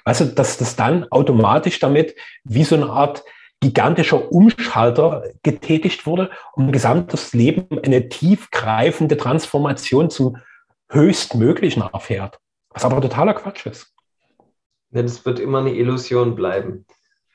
weißt 0.04 0.20
du, 0.20 0.24
dass 0.26 0.56
das 0.56 0.76
dann 0.76 1.04
automatisch 1.10 1.80
damit 1.80 2.14
wie 2.44 2.64
so 2.64 2.76
eine 2.76 2.90
Art 2.90 3.24
gigantischer 3.60 4.30
Umschalter 4.30 5.24
getätigt 5.42 6.06
wurde, 6.06 6.30
um 6.52 6.70
gesamtes 6.70 7.32
Leben 7.32 7.78
eine 7.78 8.08
tiefgreifende 8.08 9.16
Transformation 9.16 10.10
zum 10.10 10.36
höchstmöglichen 10.90 11.82
erfährt. 11.82 12.38
Was 12.70 12.84
aber 12.84 13.00
totaler 13.00 13.34
Quatsch 13.34 13.66
ist. 13.66 13.94
Ja, 14.90 15.02
das 15.02 15.24
wird 15.24 15.40
immer 15.40 15.58
eine 15.58 15.74
Illusion 15.74 16.34
bleiben. 16.34 16.84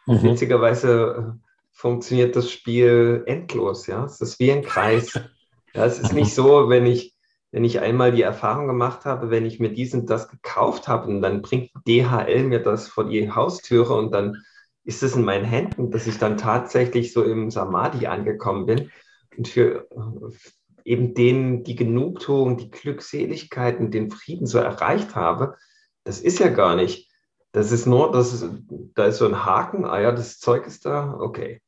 Mhm. 0.05 0.23
Witzigerweise 0.23 1.35
äh, 1.35 1.47
funktioniert 1.71 2.35
das 2.35 2.51
Spiel 2.51 3.23
endlos, 3.25 3.87
ja. 3.87 4.05
Es 4.05 4.21
ist 4.21 4.39
wie 4.39 4.51
ein 4.51 4.63
Kreis. 4.63 5.19
Ja, 5.73 5.85
es 5.85 5.99
ist 5.99 6.13
nicht 6.13 6.33
so, 6.35 6.69
wenn 6.69 6.85
ich, 6.85 7.15
wenn 7.51 7.63
ich 7.63 7.79
einmal 7.79 8.11
die 8.11 8.21
Erfahrung 8.21 8.67
gemacht 8.67 9.05
habe, 9.05 9.29
wenn 9.29 9.45
ich 9.45 9.59
mir 9.59 9.69
dies 9.69 9.93
und 9.93 10.09
das 10.09 10.29
gekauft 10.29 10.87
habe 10.87 11.07
und 11.07 11.21
dann 11.21 11.41
bringt 11.41 11.71
DHL 11.87 12.43
mir 12.43 12.59
das 12.59 12.87
vor 12.87 13.05
die 13.05 13.31
Haustüre 13.31 13.95
und 13.95 14.11
dann 14.11 14.43
ist 14.83 15.03
es 15.03 15.15
in 15.15 15.23
meinen 15.23 15.45
Händen, 15.45 15.91
dass 15.91 16.07
ich 16.07 16.17
dann 16.17 16.37
tatsächlich 16.37 17.13
so 17.13 17.23
im 17.23 17.51
Samadhi 17.51 18.07
angekommen 18.07 18.65
bin 18.65 18.91
und 19.37 19.47
für 19.47 19.87
eben 20.83 21.13
den 21.13 21.63
die 21.63 21.75
Genugtuung, 21.75 22.57
die 22.57 22.71
Glückseligkeit 22.71 23.79
und 23.79 23.93
den 23.93 24.09
Frieden 24.09 24.47
so 24.47 24.57
erreicht 24.57 25.15
habe. 25.15 25.55
Das 26.03 26.19
ist 26.19 26.39
ja 26.39 26.49
gar 26.49 26.75
nicht. 26.75 27.11
Das 27.51 27.71
ist 27.71 27.85
nur, 27.85 28.11
das 28.11 28.33
ist, 28.33 28.45
da 28.95 29.05
ist 29.05 29.17
so 29.17 29.25
ein 29.25 29.45
Haken, 29.45 29.85
ah 29.85 29.99
ja, 29.99 30.11
das 30.11 30.39
Zeug 30.39 30.65
ist 30.67 30.85
da, 30.85 31.15
okay. 31.19 31.61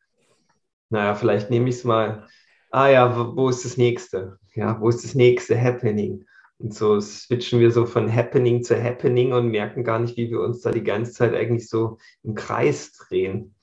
Naja, 0.89 1.15
vielleicht 1.15 1.49
nehme 1.49 1.69
ich 1.69 1.75
es 1.75 1.83
mal 1.83 2.27
ah 2.71 2.87
ja, 2.87 3.35
wo 3.35 3.49
ist 3.49 3.65
das 3.65 3.77
nächste? 3.77 4.39
Ja, 4.55 4.79
wo 4.81 4.89
ist 4.89 5.03
das 5.03 5.15
nächste 5.15 5.59
Happening? 5.59 6.25
Und 6.57 6.73
so 6.73 6.99
switchen 6.99 7.59
wir 7.59 7.71
so 7.71 7.85
von 7.85 8.13
Happening 8.13 8.63
zu 8.63 8.81
Happening 8.81 9.33
und 9.33 9.49
merken 9.49 9.83
gar 9.83 9.99
nicht, 9.99 10.17
wie 10.17 10.29
wir 10.29 10.41
uns 10.41 10.61
da 10.61 10.71
die 10.71 10.83
ganze 10.83 11.11
Zeit 11.11 11.33
eigentlich 11.33 11.67
so 11.69 11.97
im 12.23 12.35
Kreis 12.35 12.93
drehen. 12.93 13.55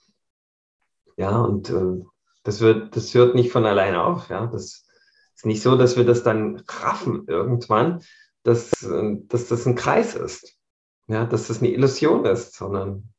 Ja, 1.16 1.40
und 1.40 1.70
äh, 1.70 2.04
das, 2.42 2.60
wird, 2.60 2.96
das 2.96 3.14
hört 3.14 3.34
nicht 3.34 3.52
von 3.52 3.66
alleine 3.66 4.02
auf. 4.02 4.28
Ja, 4.30 4.46
das 4.46 4.84
ist 5.36 5.46
nicht 5.46 5.62
so, 5.62 5.76
dass 5.76 5.96
wir 5.96 6.04
das 6.04 6.22
dann 6.22 6.62
raffen 6.68 7.24
irgendwann, 7.28 8.02
dass, 8.42 8.70
dass 8.80 9.48
das 9.48 9.66
ein 9.66 9.74
Kreis 9.74 10.14
ist. 10.14 10.56
Ja, 11.06 11.24
dass 11.24 11.48
das 11.48 11.60
eine 11.60 11.70
Illusion 11.70 12.24
ist, 12.24 12.54
sondern 12.54 13.12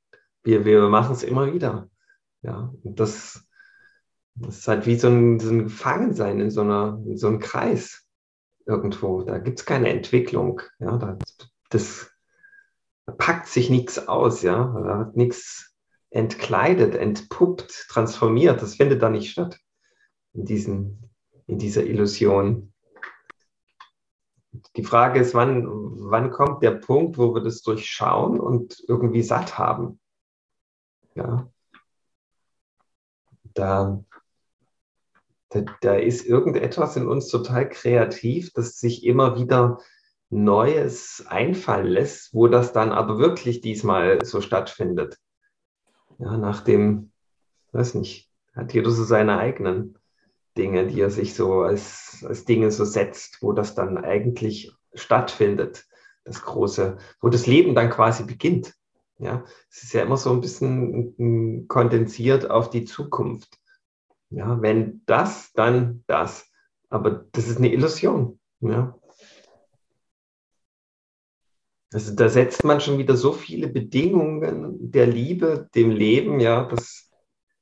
wir, 0.44 0.66
wir 0.66 0.90
machen 0.90 1.14
es 1.14 1.24
immer 1.24 1.54
wieder. 1.54 1.90
Ja, 2.42 2.74
und 2.84 3.00
das, 3.00 3.46
das 4.42 4.60
ist 4.60 4.68
halt 4.68 4.86
wie 4.86 4.96
so 4.96 5.08
ein, 5.08 5.40
so 5.40 5.50
ein 5.50 5.64
Gefangensein 5.64 6.40
in 6.40 6.52
so, 6.52 6.62
einer, 6.62 7.02
in 7.06 7.18
so 7.18 7.28
einem 7.28 7.40
Kreis 7.40 8.08
irgendwo. 8.66 9.24
Da 9.24 9.40
gibt 9.40 9.60
es 9.60 9.66
keine 9.66 9.90
Entwicklung. 9.90 10.62
Ja, 10.80 10.98
da, 10.98 11.18
das 11.70 12.12
da 13.10 13.16
packt 13.16 13.48
sich 13.48 13.72
nichts 13.72 14.08
aus, 14.08 14.44
ja. 14.44 14.66
Da 14.84 15.00
hat 15.00 15.18
nichts 15.18 15.76
entkleidet, 16.12 16.94
entpuppt, 16.94 17.88
transformiert. 17.90 18.62
Das 18.62 18.76
findet 18.76 19.02
da 19.02 19.10
nicht 19.10 19.32
statt 19.32 19.60
in, 20.34 20.46
diesen, 20.46 21.10
in 21.48 21.58
dieser 21.58 21.84
Illusion. 21.86 22.72
Die 24.76 24.84
Frage 24.84 25.20
ist, 25.20 25.34
wann, 25.34 25.66
wann 25.68 26.30
kommt 26.30 26.62
der 26.62 26.72
Punkt, 26.72 27.18
wo 27.18 27.34
wir 27.34 27.42
das 27.42 27.64
durchschauen 27.64 28.40
und 28.40 28.84
irgendwie 28.88 29.24
satt 29.24 29.58
haben? 29.58 30.00
Ja. 31.16 31.50
Da, 33.56 34.04
da, 35.50 35.62
da 35.82 35.96
ist 35.96 36.26
irgendetwas 36.26 36.96
in 36.96 37.08
uns 37.08 37.28
total 37.28 37.70
kreativ, 37.70 38.52
das 38.54 38.80
sich 38.80 39.04
immer 39.06 39.38
wieder 39.38 39.80
Neues 40.30 41.26
einfallen 41.28 41.88
lässt, 41.88 42.34
wo 42.34 42.48
das 42.48 42.72
dann 42.72 42.92
aber 42.92 43.18
wirklich 43.18 43.62
diesmal 43.62 44.24
so 44.24 44.42
stattfindet. 44.42 45.18
Ja, 46.20 46.38
nach 46.38 46.62
dem, 46.62 47.12
weiß 47.72 47.96
nicht, 47.96 48.30
hat 48.54 48.74
jeder 48.74 48.92
so 48.92 49.04
seine 49.04 49.40
eigenen 49.40 49.98
Dinge, 50.58 50.88
die 50.88 51.02
er 51.02 51.10
sich 51.10 51.34
so 51.34 51.62
als, 51.62 52.24
als 52.28 52.46
Dinge 52.46 52.72
so 52.72 52.86
setzt, 52.86 53.42
wo 53.42 53.54
das 53.54 53.74
dann 53.74 53.98
eigentlich 53.98 54.72
stattfindet, 54.94 55.86
das 56.26 56.42
große, 56.44 56.98
wo 57.22 57.30
das 57.30 57.48
Leben 57.48 57.74
dann 57.74 57.90
quasi 57.90 58.24
beginnt. 58.24 58.76
Ja, 59.18 59.44
es 59.70 59.84
ist 59.84 59.94
ja 59.94 60.04
immer 60.04 60.18
so 60.18 60.32
ein 60.32 60.42
bisschen 60.42 61.68
kondensiert 61.68 62.50
auf 62.50 62.70
die 62.70 62.86
Zukunft. 62.86 63.60
Ja, 64.30 64.62
wenn 64.62 65.02
das, 65.06 65.52
dann 65.54 66.04
das. 66.08 66.50
Aber 66.90 67.26
das 67.32 67.48
ist 67.48 67.58
eine 67.58 67.72
Illusion. 67.72 68.40
Ja. 68.62 68.96
Also 71.92 72.14
da 72.14 72.30
setzt 72.30 72.64
man 72.64 72.82
schon 72.82 73.00
wieder 73.00 73.16
so 73.16 73.34
viele 73.34 73.68
Bedingungen 73.68 74.92
der 74.92 75.08
Liebe, 75.08 75.70
dem 75.74 75.90
Leben, 75.90 76.40
ja, 76.40 76.66
das 76.66 77.10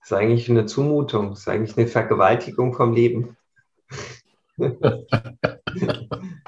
ist 0.03 0.13
eigentlich 0.13 0.50
eine 0.50 0.65
Zumutung, 0.65 1.29
das 1.29 1.39
ist 1.39 1.47
eigentlich 1.47 1.77
eine 1.77 1.88
Vergewaltigung 1.88 2.74
vom 2.74 2.93
Leben. 2.93 3.38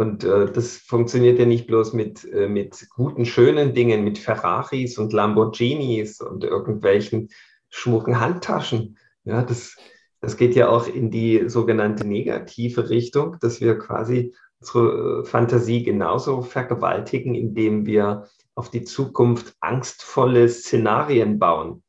Und 0.00 0.24
äh, 0.24 0.50
das 0.50 0.78
funktioniert 0.78 1.38
ja 1.38 1.44
nicht 1.44 1.66
bloß 1.66 1.92
mit, 1.92 2.24
äh, 2.24 2.48
mit 2.48 2.88
guten, 2.88 3.26
schönen 3.26 3.74
Dingen, 3.74 4.02
mit 4.02 4.16
Ferraris 4.16 4.96
und 4.96 5.12
Lamborghinis 5.12 6.22
und 6.22 6.42
irgendwelchen 6.42 7.28
schmucken 7.68 8.18
Handtaschen. 8.18 8.96
Ja, 9.24 9.42
das, 9.42 9.76
das 10.22 10.38
geht 10.38 10.54
ja 10.54 10.70
auch 10.70 10.86
in 10.86 11.10
die 11.10 11.50
sogenannte 11.50 12.06
negative 12.06 12.88
Richtung, 12.88 13.36
dass 13.42 13.60
wir 13.60 13.78
quasi 13.78 14.34
unsere 14.58 15.20
äh, 15.20 15.24
Fantasie 15.26 15.82
genauso 15.82 16.40
vergewaltigen, 16.40 17.34
indem 17.34 17.84
wir 17.84 18.26
auf 18.54 18.70
die 18.70 18.84
Zukunft 18.84 19.54
angstvolle 19.60 20.48
Szenarien 20.48 21.38
bauen. 21.38 21.82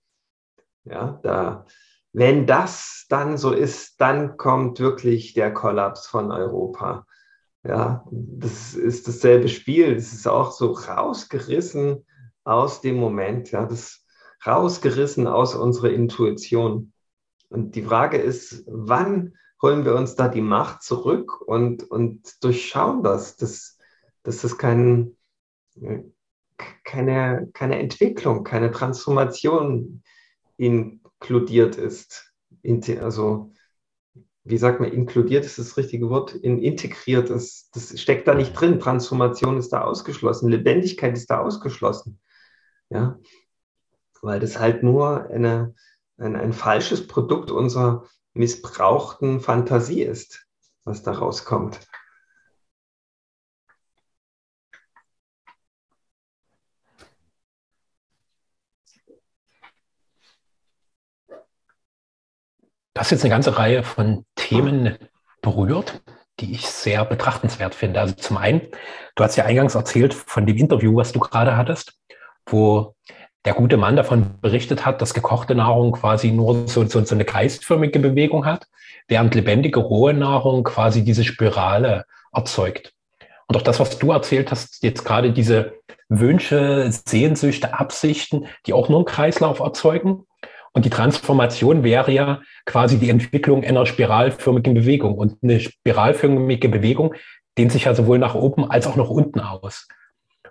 Ja, 0.84 1.18
da, 1.24 1.66
wenn 2.12 2.46
das 2.46 3.06
dann 3.08 3.38
so 3.38 3.54
ist, 3.54 4.02
dann 4.02 4.36
kommt 4.36 4.82
wirklich 4.82 5.34
der 5.34 5.54
Kollaps 5.54 6.08
von 6.08 6.30
Europa. 6.34 7.06
Ja, 7.64 8.06
das 8.12 8.74
ist 8.74 9.08
dasselbe 9.08 9.48
Spiel. 9.48 9.96
Das 9.96 10.14
ist 10.14 10.28
auch 10.28 10.52
so 10.52 10.72
rausgerissen 10.72 12.06
aus 12.44 12.82
dem 12.82 12.96
Moment. 12.96 13.52
Ja, 13.52 13.66
das 13.66 14.04
rausgerissen 14.46 15.28
aus 15.28 15.56
unserer 15.56 15.92
Intuition. 15.92 16.94
Und 17.50 17.76
die 17.76 17.84
Frage 17.84 18.18
ist, 18.18 18.64
wann 18.68 19.34
holen 19.62 19.86
wir 19.86 19.96
uns 19.96 20.16
da 20.16 20.28
die 20.28 20.42
Macht 20.42 20.82
zurück 20.82 21.40
und, 21.42 21.84
und 21.84 22.44
durchschauen 22.44 23.04
das, 23.04 23.36
dass, 23.36 23.78
dass 24.24 24.42
das 24.42 24.58
kein, 24.58 25.16
keine, 26.84 27.50
keine 27.54 27.80
Entwicklung, 27.80 28.44
keine 28.44 28.72
Transformation 28.72 30.02
inkludiert 30.58 31.76
ist. 31.76 32.34
Also 33.00 33.52
wie 34.44 34.58
sagt 34.58 34.80
man, 34.80 34.92
inkludiert 34.92 35.46
ist 35.46 35.60
das 35.60 35.78
richtige 35.78 36.10
Wort, 36.10 36.34
in 36.34 36.60
integriert 36.60 37.30
ist, 37.30 37.70
das 37.76 38.00
steckt 38.00 38.28
da 38.28 38.34
nicht 38.34 38.54
drin. 38.54 38.80
Transformation 38.80 39.58
ist 39.58 39.70
da 39.70 39.82
ausgeschlossen, 39.82 40.50
Lebendigkeit 40.50 41.16
ist 41.16 41.30
da 41.30 41.42
ausgeschlossen. 41.42 42.20
Ja, 42.90 43.20
weil 44.22 44.40
das 44.40 44.60
halt 44.60 44.84
nur 44.84 45.30
eine, 45.30 45.76
ein, 46.18 46.36
ein 46.36 46.54
falsches 46.54 47.08
Produkt 47.08 47.52
unserer 47.52 48.06
missbrauchten 48.34 49.40
Fantasie 49.40 50.04
ist, 50.04 50.48
was 50.84 51.04
da 51.04 51.12
rauskommt. 51.12 51.80
Du 62.94 63.00
hast 63.00 63.12
jetzt 63.12 63.24
eine 63.24 63.30
ganze 63.30 63.58
Reihe 63.58 63.84
von 63.84 64.26
Themen 64.36 64.98
berührt, 65.42 66.02
die 66.42 66.52
ich 66.52 66.68
sehr 66.68 67.06
betrachtenswert 67.06 67.74
finde. 67.74 68.02
Also 68.02 68.16
zum 68.16 68.36
einen, 68.36 68.62
du 69.16 69.24
hast 69.24 69.38
ja 69.38 69.46
eingangs 69.46 69.76
erzählt 69.76 70.14
von 70.14 70.46
dem 70.46 70.58
Interview, 70.58 70.98
was 70.98 71.14
du 71.14 71.20
gerade 71.20 71.56
hattest, 71.56 71.94
wo 72.46 72.96
der 73.46 73.54
gute 73.54 73.78
Mann 73.78 73.96
davon 73.96 74.42
berichtet 74.42 74.86
hat, 74.86 75.02
dass 75.02 75.14
gekochte 75.14 75.56
Nahrung 75.56 75.94
quasi 75.94 76.32
nur 76.32 76.68
so, 76.68 76.86
so, 76.86 77.04
so 77.04 77.16
eine 77.16 77.24
kreisförmige 77.24 78.00
Bewegung 78.00 78.46
hat, 78.46 78.68
während 79.08 79.36
lebendige 79.36 79.80
rohe 79.80 80.14
Nahrung 80.14 80.64
quasi 80.64 81.04
diese 81.06 81.24
Spirale 81.24 82.04
erzeugt. 82.34 82.94
Und 83.48 83.56
auch 83.56 83.62
das, 83.62 83.80
was 83.80 83.98
du 83.98 84.12
erzählt 84.12 84.52
hast, 84.52 84.84
jetzt 84.84 85.06
gerade 85.06 85.32
diese 85.32 85.76
Wünsche, 86.10 86.92
Sehnsüchte, 86.92 87.74
Absichten, 87.74 88.48
die 88.66 88.74
auch 88.74 88.90
nur 88.90 89.00
einen 89.00 89.06
Kreislauf 89.06 89.60
erzeugen, 89.60 90.26
und 90.74 90.86
die 90.86 90.90
Transformation 90.90 91.84
wäre 91.84 92.12
ja 92.12 92.42
quasi 92.66 92.98
die 92.98 93.10
Entwicklung 93.10 93.64
einer 93.64 93.86
spiralförmigen 93.86 94.74
Bewegung. 94.74 95.16
Und 95.16 95.38
eine 95.44 95.60
spiralförmige 95.60 96.70
Bewegung 96.70 97.14
dehnt 97.58 97.72
sich 97.72 97.86
ja 97.86 97.96
sowohl 97.96 98.20
nach 98.20 98.36
oben 98.36 98.70
als 98.70 98.88
auch 98.88 98.96
nach 98.96 99.10
unten 99.10 99.42
aus. 99.42 99.88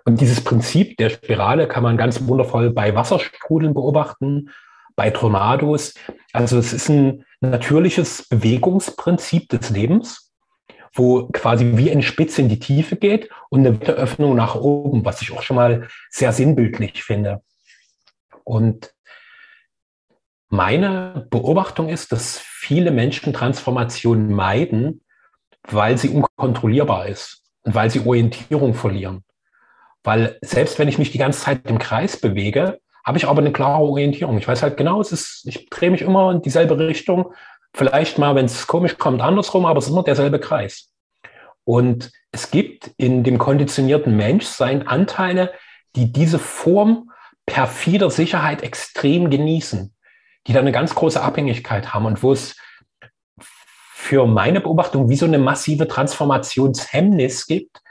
Und 0.05 0.21
dieses 0.21 0.43
Prinzip 0.43 0.97
der 0.97 1.09
Spirale 1.09 1.67
kann 1.67 1.83
man 1.83 1.97
ganz 1.97 2.27
wundervoll 2.27 2.71
bei 2.71 2.93
Wasserstrudeln 2.95 3.73
beobachten, 3.73 4.49
bei 4.95 5.09
Tornados. 5.09 5.95
Also 6.33 6.57
es 6.57 6.73
ist 6.73 6.89
ein 6.89 7.25
natürliches 7.39 8.27
Bewegungsprinzip 8.27 9.49
des 9.49 9.71
Lebens, 9.71 10.31
wo 10.93 11.27
quasi 11.29 11.77
wie 11.77 11.91
ein 11.91 12.01
Spitz 12.03 12.37
in 12.37 12.49
die 12.49 12.59
Tiefe 12.59 12.95
geht 12.95 13.29
und 13.49 13.65
eine 13.65 13.79
Öffnung 13.79 14.35
nach 14.35 14.55
oben, 14.55 15.03
was 15.05 15.21
ich 15.21 15.31
auch 15.31 15.41
schon 15.41 15.55
mal 15.55 15.87
sehr 16.09 16.31
sinnbildlich 16.31 17.03
finde. 17.03 17.41
Und 18.43 18.93
meine 20.51 21.27
Beobachtung 21.29 21.87
ist, 21.87 22.11
dass 22.11 22.37
viele 22.37 22.91
Menschen 22.91 23.31
Transformation 23.31 24.31
meiden, 24.33 25.01
weil 25.63 25.97
sie 25.97 26.09
unkontrollierbar 26.09 27.07
ist 27.07 27.43
und 27.63 27.73
weil 27.73 27.89
sie 27.89 28.05
Orientierung 28.05 28.73
verlieren. 28.73 29.23
Weil 30.03 30.37
selbst 30.41 30.77
wenn 30.77 30.89
ich 30.89 30.97
mich 30.97 31.11
die 31.11 31.17
ganze 31.17 31.39
Zeit 31.39 31.69
im 31.69 31.79
Kreis 31.79 32.19
bewege, 32.19 32.79
habe 33.05 33.17
ich 33.17 33.27
aber 33.27 33.39
eine 33.39 33.53
klare 33.53 33.81
Orientierung. 33.81 34.37
Ich 34.37 34.47
weiß 34.47 34.61
halt 34.61 34.75
genau, 34.75 34.99
es 34.99 35.13
ist, 35.13 35.43
ich 35.45 35.69
drehe 35.69 35.89
mich 35.89 36.01
immer 36.01 36.31
in 36.31 36.41
dieselbe 36.41 36.77
Richtung. 36.77 37.33
Vielleicht 37.73 38.17
mal, 38.17 38.35
wenn 38.35 38.45
es 38.45 38.67
komisch 38.67 38.97
kommt, 38.97 39.21
andersrum, 39.21 39.65
aber 39.65 39.79
es 39.79 39.85
ist 39.85 39.91
immer 39.91 40.03
derselbe 40.03 40.39
Kreis. 40.39 40.91
Und 41.63 42.11
es 42.33 42.51
gibt 42.51 42.91
in 42.97 43.23
dem 43.23 43.37
konditionierten 43.37 44.17
Menschsein 44.17 44.85
Anteile, 44.85 45.53
die 45.95 46.11
diese 46.11 46.39
Form 46.39 47.09
perfider 47.45 48.09
Sicherheit 48.09 48.63
extrem 48.63 49.29
genießen 49.29 49.93
die 50.47 50.53
da 50.53 50.59
eine 50.59 50.71
ganz 50.71 50.95
große 50.95 51.21
Abhängigkeit 51.21 51.93
haben 51.93 52.05
und 52.05 52.23
wo 52.23 52.31
es 52.31 52.55
für 53.39 54.25
meine 54.25 54.61
Beobachtung 54.61 55.09
wie 55.09 55.15
so 55.15 55.25
eine 55.25 55.37
massive 55.37 55.87
Transformationshemmnis 55.87 57.45
gibt, 57.45 57.81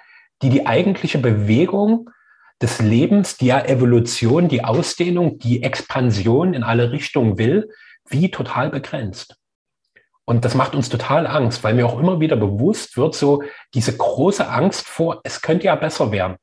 die 0.43 0.51
die 0.51 0.67
eigentliche 0.67 1.19
Bewegung 1.19 2.11
des 2.61 2.81
Lebens, 2.81 3.37
die 3.37 3.47
ja 3.47 3.65
Evolution, 3.65 4.49
die 4.49 4.65
Ausdehnung, 4.65 5.39
die 5.39 5.63
Expansion 5.63 6.53
in 6.55 6.63
alle 6.63 6.93
Richtungen 6.93 7.39
will, 7.39 7.71
wie 8.09 8.31
total 8.31 8.71
begrenzt. 8.71 9.37
Und 10.25 10.45
das 10.45 10.55
macht 10.55 10.75
uns 10.75 10.89
total 10.89 11.27
Angst, 11.27 11.65
weil 11.65 11.75
mir 11.75 11.87
auch 11.87 11.99
immer 11.99 12.21
wieder 12.21 12.37
bewusst 12.37 12.97
wird, 12.97 13.15
so 13.15 13.43
diese 13.75 13.97
große 13.97 14.49
Angst 14.49 14.87
vor, 14.87 15.21
es 15.25 15.41
könnte 15.43 15.67
ja 15.67 15.75
besser 15.75 16.13
werden. 16.13 16.37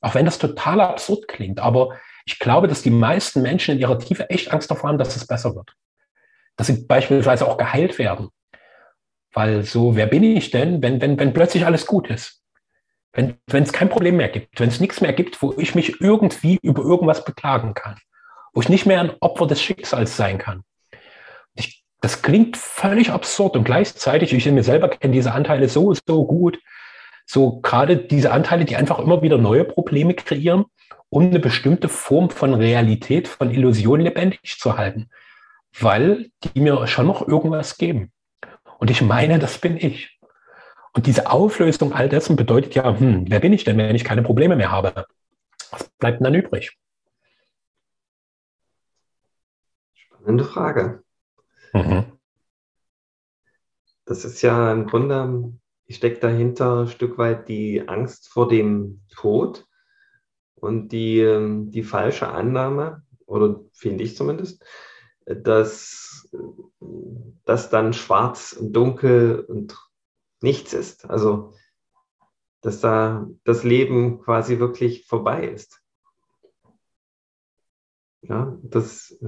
Auch 0.00 0.14
wenn 0.14 0.24
das 0.24 0.38
total 0.38 0.80
absurd 0.80 1.28
klingt, 1.28 1.60
aber 1.60 1.98
ich 2.24 2.38
glaube, 2.38 2.68
dass 2.68 2.82
die 2.82 2.90
meisten 2.90 3.42
Menschen 3.42 3.74
in 3.74 3.80
ihrer 3.80 3.98
Tiefe 3.98 4.30
echt 4.30 4.50
Angst 4.50 4.70
davor 4.70 4.90
haben, 4.90 4.98
dass 4.98 5.16
es 5.16 5.26
besser 5.26 5.54
wird. 5.54 5.74
Dass 6.56 6.68
sie 6.68 6.86
beispielsweise 6.86 7.46
auch 7.46 7.58
geheilt 7.58 7.98
werden. 7.98 8.28
Weil 9.32 9.64
so, 9.64 9.96
wer 9.96 10.06
bin 10.06 10.22
ich 10.22 10.50
denn, 10.50 10.80
wenn, 10.80 11.00
wenn, 11.00 11.18
wenn 11.18 11.32
plötzlich 11.32 11.66
alles 11.66 11.86
gut 11.86 12.08
ist? 12.08 12.40
Wenn 13.12 13.38
es 13.46 13.72
kein 13.72 13.88
Problem 13.88 14.16
mehr 14.16 14.28
gibt, 14.28 14.58
wenn 14.58 14.68
es 14.68 14.80
nichts 14.80 15.00
mehr 15.00 15.12
gibt, 15.12 15.40
wo 15.40 15.54
ich 15.56 15.74
mich 15.74 16.00
irgendwie 16.00 16.58
über 16.62 16.82
irgendwas 16.82 17.24
beklagen 17.24 17.74
kann, 17.74 17.96
wo 18.52 18.60
ich 18.60 18.68
nicht 18.68 18.86
mehr 18.86 19.00
ein 19.00 19.12
Opfer 19.20 19.46
des 19.46 19.62
Schicksals 19.62 20.16
sein 20.16 20.38
kann. 20.38 20.62
Ich, 21.54 21.84
das 22.00 22.22
klingt 22.22 22.56
völlig 22.56 23.10
absurd 23.10 23.56
und 23.56 23.64
gleichzeitig, 23.64 24.32
ich 24.32 24.46
in 24.46 24.54
mir 24.54 24.64
selber 24.64 24.88
kenne 24.88 25.12
diese 25.12 25.32
Anteile 25.32 25.68
so, 25.68 25.94
so 25.94 26.26
gut, 26.26 26.58
so 27.24 27.60
gerade 27.60 27.96
diese 27.96 28.32
Anteile, 28.32 28.64
die 28.64 28.74
einfach 28.74 28.98
immer 28.98 29.22
wieder 29.22 29.38
neue 29.38 29.64
Probleme 29.64 30.14
kreieren 30.14 30.64
um 31.14 31.26
eine 31.26 31.38
bestimmte 31.38 31.88
Form 31.88 32.28
von 32.28 32.54
Realität, 32.54 33.28
von 33.28 33.52
Illusion 33.52 34.00
lebendig 34.00 34.58
zu 34.58 34.76
halten, 34.76 35.08
weil 35.78 36.32
die 36.42 36.60
mir 36.60 36.88
schon 36.88 37.06
noch 37.06 37.28
irgendwas 37.28 37.78
geben. 37.78 38.10
Und 38.80 38.90
ich 38.90 39.00
meine, 39.00 39.38
das 39.38 39.58
bin 39.58 39.76
ich. 39.76 40.18
Und 40.92 41.06
diese 41.06 41.30
Auflösung 41.30 41.92
all 41.92 42.08
dessen 42.08 42.34
bedeutet 42.34 42.74
ja, 42.74 42.98
hm, 42.98 43.26
wer 43.28 43.38
bin 43.38 43.52
ich 43.52 43.62
denn, 43.62 43.78
wenn 43.78 43.94
ich 43.94 44.02
keine 44.02 44.24
Probleme 44.24 44.56
mehr 44.56 44.72
habe? 44.72 45.06
Was 45.70 45.88
bleibt 46.00 46.18
denn 46.18 46.24
dann 46.24 46.34
übrig? 46.34 46.76
Spannende 49.94 50.44
Frage. 50.44 51.04
Mhm. 51.72 52.06
Das 54.04 54.24
ist 54.24 54.42
ja 54.42 54.72
im 54.72 54.88
Grunde, 54.88 55.52
ich 55.86 55.94
stecke 55.94 56.18
dahinter 56.18 56.80
ein 56.80 56.88
Stück 56.88 57.18
weit 57.18 57.48
die 57.48 57.86
Angst 57.86 58.28
vor 58.28 58.48
dem 58.48 59.02
Tod 59.14 59.64
und 60.64 60.88
die, 60.88 61.20
ähm, 61.20 61.70
die 61.70 61.82
falsche 61.82 62.28
Annahme, 62.28 63.02
oder 63.26 63.60
finde 63.72 64.04
ich 64.04 64.16
zumindest, 64.16 64.64
dass 65.26 66.28
das 67.44 67.70
dann 67.70 67.92
schwarz 67.92 68.52
und 68.52 68.72
dunkel 68.72 69.40
und 69.40 69.76
nichts 70.40 70.72
ist. 70.72 71.08
Also, 71.08 71.54
dass 72.60 72.80
da 72.80 73.28
das 73.44 73.64
Leben 73.64 74.20
quasi 74.20 74.58
wirklich 74.58 75.06
vorbei 75.06 75.48
ist. 75.48 75.80
Ja, 78.22 78.58
das, 78.62 79.18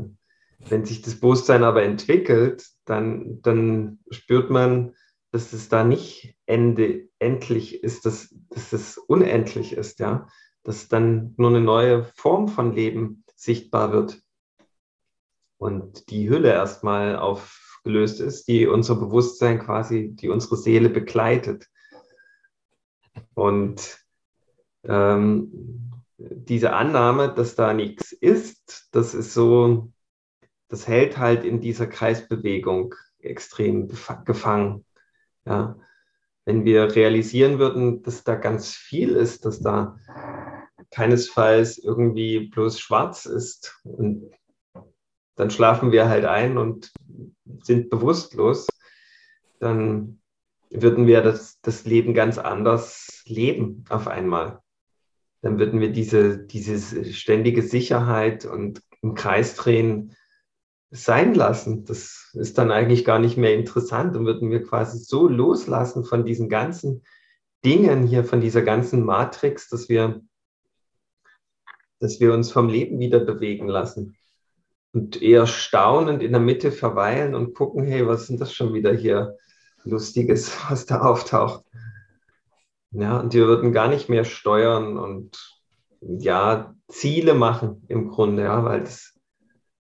wenn 0.58 0.86
sich 0.86 1.02
das 1.02 1.20
Bewusstsein 1.20 1.64
aber 1.64 1.82
entwickelt, 1.82 2.66
dann, 2.86 3.42
dann 3.42 3.98
spürt 4.10 4.50
man, 4.50 4.94
dass 5.32 5.52
es 5.52 5.68
da 5.68 5.84
nicht 5.84 6.34
Ende 6.46 7.08
endlich 7.18 7.82
ist, 7.82 8.06
dass, 8.06 8.34
dass 8.48 8.72
es 8.72 8.96
unendlich 8.96 9.74
ist, 9.74 9.98
ja, 9.98 10.28
dass 10.66 10.88
dann 10.88 11.32
nur 11.36 11.50
eine 11.50 11.60
neue 11.60 12.02
Form 12.16 12.48
von 12.48 12.74
Leben 12.74 13.22
sichtbar 13.36 13.92
wird 13.92 14.20
und 15.58 16.10
die 16.10 16.28
Hülle 16.28 16.50
erstmal 16.50 17.14
aufgelöst 17.14 18.20
ist, 18.20 18.48
die 18.48 18.66
unser 18.66 18.96
Bewusstsein 18.96 19.60
quasi, 19.60 20.10
die 20.16 20.28
unsere 20.28 20.56
Seele 20.56 20.90
begleitet. 20.90 21.68
Und 23.34 23.96
ähm, 24.82 25.92
diese 26.18 26.72
Annahme, 26.72 27.32
dass 27.32 27.54
da 27.54 27.72
nichts 27.72 28.10
ist, 28.10 28.88
das 28.90 29.14
ist 29.14 29.34
so, 29.34 29.92
das 30.66 30.88
hält 30.88 31.16
halt 31.16 31.44
in 31.44 31.60
dieser 31.60 31.86
Kreisbewegung 31.86 32.96
extrem 33.20 33.88
gefangen. 34.24 34.84
Ja. 35.44 35.78
Wenn 36.44 36.64
wir 36.64 36.96
realisieren 36.96 37.60
würden, 37.60 38.02
dass 38.02 38.24
da 38.24 38.34
ganz 38.34 38.74
viel 38.74 39.10
ist, 39.10 39.44
dass 39.44 39.60
da 39.60 39.96
keinesfalls 40.90 41.78
irgendwie 41.78 42.48
bloß 42.48 42.78
schwarz 42.80 43.26
ist 43.26 43.78
und 43.84 44.30
dann 45.34 45.50
schlafen 45.50 45.92
wir 45.92 46.08
halt 46.08 46.24
ein 46.24 46.56
und 46.56 46.92
sind 47.62 47.90
bewusstlos, 47.90 48.66
dann 49.60 50.20
würden 50.70 51.06
wir 51.06 51.22
das, 51.22 51.60
das 51.60 51.84
Leben 51.84 52.14
ganz 52.14 52.38
anders 52.38 53.22
leben 53.26 53.84
auf 53.88 54.08
einmal. 54.08 54.60
Dann 55.42 55.58
würden 55.58 55.80
wir 55.80 55.92
diese, 55.92 56.38
diese 56.38 57.04
ständige 57.12 57.62
Sicherheit 57.62 58.46
und 58.46 58.82
im 59.02 59.14
Kreis 59.14 59.54
drehen 59.54 60.16
sein 60.90 61.34
lassen. 61.34 61.84
Das 61.84 62.30
ist 62.34 62.58
dann 62.58 62.70
eigentlich 62.70 63.04
gar 63.04 63.18
nicht 63.18 63.36
mehr 63.36 63.54
interessant 63.54 64.14
Dann 64.14 64.24
würden 64.24 64.50
wir 64.50 64.62
quasi 64.62 64.98
so 64.98 65.28
loslassen 65.28 66.04
von 66.04 66.24
diesen 66.24 66.48
ganzen 66.48 67.02
Dingen 67.64 68.06
hier, 68.06 68.24
von 68.24 68.40
dieser 68.40 68.62
ganzen 68.62 69.04
Matrix, 69.04 69.68
dass 69.68 69.88
wir, 69.88 70.22
dass 71.98 72.20
wir 72.20 72.32
uns 72.32 72.50
vom 72.52 72.68
Leben 72.68 72.98
wieder 72.98 73.20
bewegen 73.20 73.68
lassen 73.68 74.16
und 74.92 75.20
eher 75.20 75.46
staunend 75.46 76.22
in 76.22 76.32
der 76.32 76.40
Mitte 76.40 76.72
verweilen 76.72 77.34
und 77.34 77.54
gucken, 77.54 77.84
hey, 77.84 78.06
was 78.06 78.28
denn 78.28 78.38
das 78.38 78.52
schon 78.52 78.74
wieder 78.74 78.92
hier 78.94 79.36
Lustiges, 79.84 80.52
was 80.70 80.86
da 80.86 81.00
auftaucht. 81.00 81.64
Ja, 82.92 83.18
und 83.18 83.34
wir 83.34 83.46
würden 83.46 83.72
gar 83.72 83.88
nicht 83.88 84.08
mehr 84.08 84.24
steuern 84.24 84.96
und 84.96 85.60
ja, 86.00 86.74
Ziele 86.88 87.34
machen 87.34 87.84
im 87.88 88.08
Grunde, 88.08 88.44
ja, 88.44 88.64
weil 88.64 88.80
das 88.80 89.14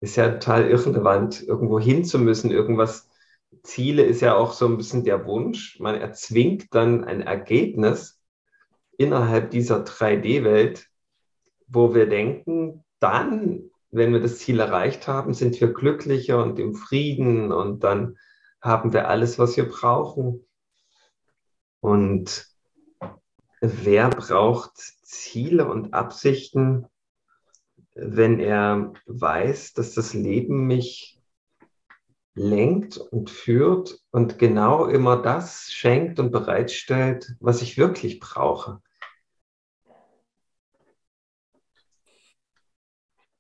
ist 0.01 0.17
ja 0.17 0.31
total 0.31 0.69
irrelevant, 0.69 1.43
irgendwo 1.43 1.81
hin 1.81 2.05
zu 2.05 2.19
müssen, 2.19 2.51
irgendwas. 2.51 3.09
Ziele 3.63 4.03
ist 4.03 4.21
ja 4.21 4.37
auch 4.37 4.53
so 4.53 4.67
ein 4.67 4.77
bisschen 4.77 5.05
der 5.05 5.27
Wunsch. 5.27 5.79
Man 5.81 5.95
erzwingt 5.95 6.75
dann 6.75 7.05
ein 7.05 7.23
Ergebnis 7.23 8.21
innerhalb 8.97 9.51
dieser 9.51 9.85
3D-Welt, 9.85 10.89
wo 11.69 11.95
wir 11.95 12.09
denken, 12.09 12.85
dann, 12.99 13.71
wenn 13.91 14.13
wir 14.13 14.21
das 14.21 14.39
Ziel 14.39 14.61
erreicht 14.61 15.07
haben, 15.07 15.35
sind 15.35 15.61
wir 15.61 15.73
glücklicher 15.73 16.43
und 16.43 16.59
im 16.59 16.75
Frieden 16.75 17.53
und 17.53 17.85
dann 17.85 18.17
haben 18.61 18.93
wir 18.93 19.09
alles, 19.09 19.39
was 19.39 19.57
wir 19.57 19.69
brauchen. 19.69 20.45
Und 21.81 22.47
wer 23.61 24.11
braucht 24.11 24.77
Ziele 24.77 25.69
und 25.69 25.95
Absichten, 25.95 26.87
wenn 27.95 28.41
er 28.41 28.93
weiß, 29.07 29.75
dass 29.75 29.95
das 29.95 30.15
Leben 30.15 30.67
mich 30.67 31.21
lenkt 32.35 32.99
und 32.99 33.31
führt 33.31 34.01
und 34.11 34.39
genau 34.39 34.87
immer 34.87 35.21
das 35.21 35.71
schenkt 35.73 36.21
und 36.21 36.31
bereitstellt, 36.31 37.35
was 37.41 37.63
ich 37.63 37.77
wirklich 37.77 38.21
brauche. 38.21 38.81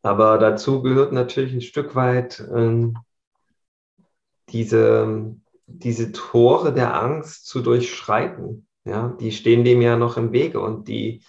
Aber 0.02 0.38
dazu 0.38 0.82
gehört 0.82 1.12
natürlich 1.12 1.52
ein 1.52 1.60
Stück 1.60 1.94
weit 1.94 2.40
äh, 2.40 2.92
diese, 4.50 5.34
diese 5.66 6.12
Tore 6.12 6.72
der 6.72 7.00
Angst 7.00 7.46
zu 7.46 7.60
durchschreiten. 7.60 8.66
Ja, 8.84 9.08
die 9.20 9.32
stehen 9.32 9.64
dem 9.64 9.82
ja 9.82 9.96
noch 9.96 10.16
im 10.16 10.32
Wege 10.32 10.60
und 10.60 10.88
die, 10.88 11.22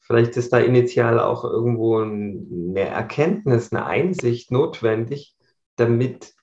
vielleicht 0.00 0.36
ist 0.36 0.52
da 0.52 0.58
initial 0.58 1.20
auch 1.20 1.44
irgendwo 1.44 1.98
eine 1.98 2.80
Erkenntnis, 2.80 3.70
eine 3.70 3.86
Einsicht 3.86 4.50
notwendig, 4.50 5.36
damit, 5.76 6.34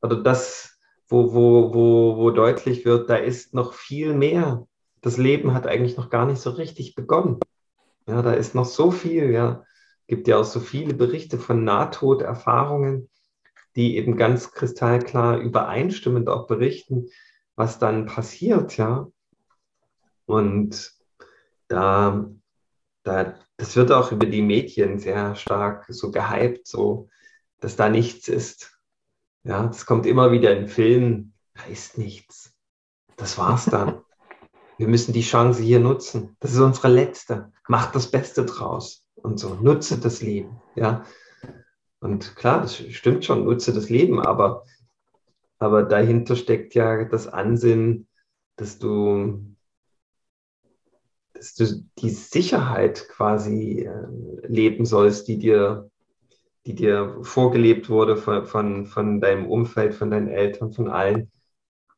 oder 0.00 0.16
das, 0.22 0.78
wo, 1.08 1.34
wo, 1.34 1.74
wo, 1.74 2.16
wo 2.16 2.30
deutlich 2.30 2.86
wird, 2.86 3.10
da 3.10 3.16
ist 3.16 3.52
noch 3.52 3.74
viel 3.74 4.14
mehr. 4.14 4.66
Das 5.02 5.18
Leben 5.18 5.52
hat 5.52 5.66
eigentlich 5.66 5.96
noch 5.98 6.08
gar 6.08 6.24
nicht 6.24 6.40
so 6.40 6.50
richtig 6.50 6.94
begonnen. 6.94 7.38
Ja, 8.08 8.22
da 8.22 8.32
ist 8.32 8.54
noch 8.54 8.64
so 8.64 8.90
viel, 8.90 9.30
ja. 9.30 9.62
Gibt 10.06 10.28
ja 10.28 10.38
auch 10.38 10.44
so 10.44 10.60
viele 10.60 10.94
Berichte 10.94 11.38
von 11.38 11.64
Nahtoderfahrungen 11.64 13.08
die 13.76 13.96
eben 13.98 14.16
ganz 14.16 14.52
kristallklar 14.52 15.38
übereinstimmend 15.38 16.28
auch 16.28 16.46
berichten, 16.46 17.10
was 17.54 17.78
dann 17.78 18.06
passiert, 18.06 18.76
ja. 18.78 19.08
Und 20.24 20.94
da, 21.68 22.28
da, 23.02 23.38
das 23.58 23.76
wird 23.76 23.92
auch 23.92 24.12
über 24.12 24.26
die 24.26 24.42
Medien 24.42 24.98
sehr 24.98 25.36
stark 25.36 25.86
so 25.88 26.10
gehypt, 26.10 26.66
so, 26.66 27.08
dass 27.60 27.76
da 27.76 27.88
nichts 27.88 28.28
ist. 28.28 28.80
Ja, 29.44 29.66
das 29.66 29.86
kommt 29.86 30.06
immer 30.06 30.32
wieder 30.32 30.56
in 30.56 30.68
Filmen, 30.68 31.34
da 31.54 31.64
ist 31.64 31.98
nichts. 31.98 32.54
Das 33.16 33.38
war's 33.38 33.66
dann. 33.66 34.00
Wir 34.78 34.88
müssen 34.88 35.12
die 35.12 35.22
Chance 35.22 35.62
hier 35.62 35.80
nutzen. 35.80 36.36
Das 36.40 36.52
ist 36.52 36.60
unsere 36.60 36.88
letzte. 36.88 37.52
Macht 37.66 37.94
das 37.94 38.10
Beste 38.10 38.44
draus 38.44 39.05
und 39.16 39.38
so. 39.38 39.54
Nutze 39.54 39.98
das 39.98 40.22
Leben. 40.22 40.60
Ja, 40.74 41.04
und 42.00 42.36
klar, 42.36 42.62
das 42.62 42.76
stimmt 42.76 43.24
schon, 43.24 43.44
nutze 43.44 43.72
das 43.72 43.88
Leben, 43.88 44.20
aber, 44.20 44.64
aber 45.58 45.82
dahinter 45.82 46.36
steckt 46.36 46.74
ja 46.74 47.04
das 47.04 47.26
Ansinnen, 47.26 48.06
dass 48.56 48.78
du, 48.78 49.54
dass 51.32 51.54
du 51.54 51.84
die 51.98 52.10
Sicherheit 52.10 53.08
quasi 53.08 53.80
äh, 53.80 54.46
leben 54.46 54.84
sollst, 54.84 55.28
die 55.28 55.38
dir, 55.38 55.90
die 56.66 56.74
dir 56.74 57.18
vorgelebt 57.22 57.88
wurde 57.88 58.16
von, 58.16 58.46
von, 58.46 58.86
von 58.86 59.20
deinem 59.20 59.46
Umfeld, 59.46 59.94
von 59.94 60.10
deinen 60.10 60.28
Eltern, 60.28 60.72
von 60.72 60.88
allen 60.88 61.30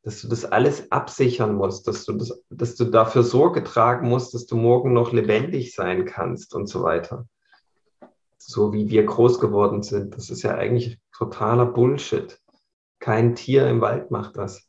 dass 0.09 0.23
du 0.23 0.29
das 0.29 0.45
alles 0.45 0.91
absichern 0.91 1.55
musst, 1.55 1.87
dass 1.87 2.05
du, 2.05 2.15
das, 2.15 2.43
dass 2.51 2.77
du 2.77 2.87
dafür 2.87 3.23
Sorge 3.23 3.63
tragen 3.63 4.09
musst, 4.09 4.33
dass 4.33 4.47
du 4.47 4.57
morgen 4.57 4.93
noch 4.93 5.13
lebendig 5.13 5.75
sein 5.75 6.07
kannst 6.07 6.55
und 6.55 6.67
so 6.67 6.83
weiter 6.83 7.27
so 8.49 8.73
wie 8.73 8.89
wir 8.89 9.05
groß 9.05 9.41
geworden 9.41 9.83
sind. 9.83 10.17
Das 10.17 10.31
ist 10.31 10.43
ja 10.43 10.55
eigentlich 10.55 10.99
totaler 11.13 11.67
Bullshit. 11.67 12.41
Kein 12.99 13.35
Tier 13.35 13.69
im 13.69 13.83
Wald 13.83 14.11
macht 14.11 14.39
das. 14.39 14.67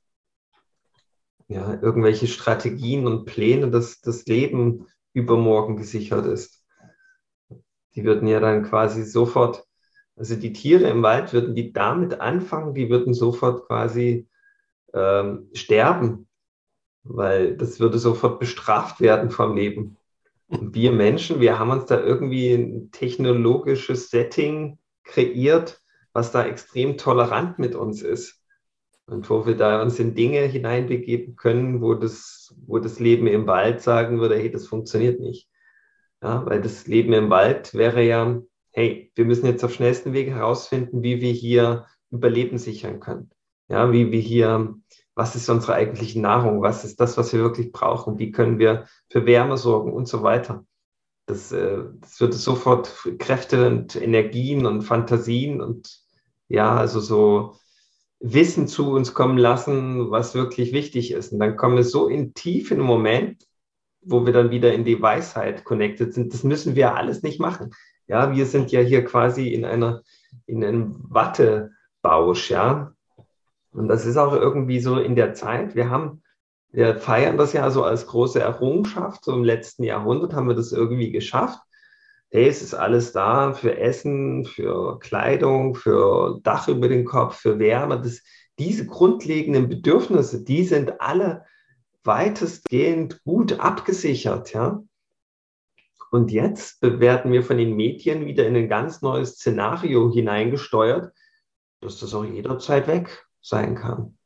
Ja, 1.47 1.81
irgendwelche 1.81 2.27
Strategien 2.27 3.07
und 3.07 3.25
Pläne, 3.25 3.71
dass 3.71 4.01
das 4.01 4.25
Leben 4.25 4.85
übermorgen 5.13 5.77
gesichert 5.77 6.25
ist. 6.25 6.63
Die 7.95 8.03
würden 8.03 8.27
ja 8.27 8.39
dann 8.39 8.63
quasi 8.63 9.03
sofort, 9.03 9.65
also 10.15 10.35
die 10.35 10.53
Tiere 10.53 10.89
im 10.89 11.01
Wald 11.01 11.33
würden 11.33 11.55
die 11.55 11.71
damit 11.71 12.19
anfangen, 12.19 12.73
die 12.73 12.89
würden 12.89 13.13
sofort 13.13 13.65
quasi 13.65 14.27
ähm, 14.93 15.49
sterben, 15.53 16.27
weil 17.03 17.57
das 17.57 17.79
würde 17.79 17.99
sofort 17.99 18.39
bestraft 18.39 19.01
werden 19.01 19.31
vom 19.31 19.55
Leben 19.55 19.97
wir 20.49 20.91
Menschen, 20.91 21.39
wir 21.39 21.59
haben 21.59 21.69
uns 21.69 21.85
da 21.85 21.99
irgendwie 21.99 22.53
ein 22.53 22.91
technologisches 22.91 24.09
Setting 24.09 24.79
kreiert, 25.03 25.81
was 26.13 26.31
da 26.31 26.45
extrem 26.45 26.97
tolerant 26.97 27.59
mit 27.59 27.75
uns 27.75 28.01
ist. 28.01 28.37
Und 29.05 29.27
wo 29.29 29.47
wir 29.47 29.57
da 29.57 29.81
uns 29.81 29.97
in 29.99 30.13
Dinge 30.13 30.41
hineinbegeben 30.41 31.35
können, 31.35 31.81
wo 31.81 31.95
das, 31.95 32.55
wo 32.67 32.77
das 32.77 32.99
Leben 32.99 33.25
im 33.25 33.47
Wald 33.47 33.81
sagen 33.81 34.19
würde, 34.19 34.35
hey, 34.35 34.51
das 34.51 34.67
funktioniert 34.67 35.19
nicht. 35.19 35.49
Ja, 36.21 36.45
weil 36.45 36.61
das 36.61 36.85
Leben 36.85 37.13
im 37.13 37.31
Wald 37.31 37.73
wäre 37.73 38.03
ja, 38.03 38.39
hey, 38.71 39.11
wir 39.15 39.25
müssen 39.25 39.47
jetzt 39.47 39.63
auf 39.63 39.73
schnellsten 39.73 40.13
Wege 40.13 40.35
herausfinden, 40.35 41.01
wie 41.01 41.21
wir 41.21 41.31
hier 41.31 41.87
Überleben 42.11 42.59
sichern 42.59 42.99
können. 42.99 43.31
Ja, 43.69 43.91
wie 43.91 44.11
wir 44.11 44.19
hier 44.19 44.75
was 45.19 45.35
ist 45.35 45.49
unsere 45.49 45.73
eigentliche 45.73 46.21
Nahrung, 46.21 46.61
was 46.61 46.85
ist 46.85 47.01
das, 47.01 47.17
was 47.17 47.33
wir 47.33 47.41
wirklich 47.41 47.73
brauchen, 47.73 48.19
wie 48.19 48.31
können 48.31 48.57
wir 48.57 48.85
für 49.09 49.25
Wärme 49.25 49.57
sorgen 49.57 49.91
und 49.91 50.07
so 50.07 50.23
weiter. 50.23 50.65
Das, 51.25 51.51
äh, 51.51 51.83
das 51.99 52.21
würde 52.21 52.35
sofort 52.35 53.05
Kräfte 53.19 53.67
und 53.67 53.97
Energien 53.97 54.65
und 54.65 54.83
Fantasien 54.83 55.59
und 55.59 55.99
ja, 56.47 56.73
also 56.73 57.01
so 57.01 57.57
Wissen 58.21 58.69
zu 58.69 58.91
uns 58.91 59.13
kommen 59.13 59.37
lassen, 59.37 60.09
was 60.09 60.35
wirklich 60.35 60.71
wichtig 60.71 61.11
ist. 61.11 61.33
Und 61.33 61.39
dann 61.39 61.57
kommen 61.57 61.75
wir 61.75 61.83
so 61.83 62.07
in 62.07 62.33
tiefen 62.33 62.79
Moment, 62.79 63.43
wo 64.01 64.25
wir 64.25 64.31
dann 64.31 64.51
wieder 64.51 64.73
in 64.73 64.85
die 64.85 65.01
Weisheit 65.01 65.65
connected 65.65 66.13
sind. 66.13 66.33
Das 66.33 66.43
müssen 66.43 66.75
wir 66.75 66.95
alles 66.95 67.23
nicht 67.23 67.41
machen. 67.41 67.71
Ja, 68.07 68.33
wir 68.33 68.45
sind 68.45 68.71
ja 68.71 68.79
hier 68.79 69.03
quasi 69.03 69.49
in 69.49 69.65
einer, 69.65 70.01
in 70.45 70.63
einem 70.63 70.95
Wattebausch, 71.09 72.51
ja. 72.51 72.93
Und 73.71 73.87
das 73.87 74.05
ist 74.05 74.17
auch 74.17 74.33
irgendwie 74.33 74.79
so 74.79 74.97
in 74.99 75.15
der 75.15 75.33
Zeit. 75.33 75.75
Wir 75.75 75.89
haben, 75.89 76.23
wir 76.71 76.95
feiern 76.95 77.37
das 77.37 77.53
ja 77.53 77.69
so 77.69 77.83
als 77.83 78.07
große 78.07 78.39
Errungenschaft. 78.39 79.23
So 79.23 79.33
im 79.33 79.43
letzten 79.43 79.83
Jahrhundert 79.83 80.33
haben 80.33 80.47
wir 80.47 80.55
das 80.55 80.71
irgendwie 80.71 81.11
geschafft. 81.11 81.59
Hey, 82.31 82.47
es 82.47 82.61
ist 82.61 82.73
alles 82.73 83.11
da 83.11 83.53
für 83.53 83.77
Essen, 83.77 84.45
für 84.45 84.99
Kleidung, 84.99 85.75
für 85.75 86.39
Dach 86.43 86.67
über 86.67 86.87
den 86.87 87.05
Kopf, 87.05 87.37
für 87.37 87.57
Wärme. 87.59 88.01
Das, 88.01 88.21
diese 88.59 88.85
grundlegenden 88.85 89.69
Bedürfnisse, 89.69 90.43
die 90.43 90.63
sind 90.63 91.01
alle 91.01 91.45
weitestgehend 92.03 93.23
gut 93.23 93.59
abgesichert, 93.59 94.53
ja. 94.53 94.83
Und 96.11 96.31
jetzt 96.31 96.81
werden 96.81 97.31
wir 97.31 97.43
von 97.43 97.57
den 97.57 97.75
Medien 97.75 98.25
wieder 98.25 98.47
in 98.47 98.55
ein 98.55 98.67
ganz 98.67 99.03
neues 99.03 99.33
Szenario 99.35 100.11
hineingesteuert, 100.11 101.13
das 101.81 102.13
auch 102.13 102.25
jederzeit 102.25 102.87
weg 102.87 103.28
sein 103.41 103.75
kann. 103.75 104.17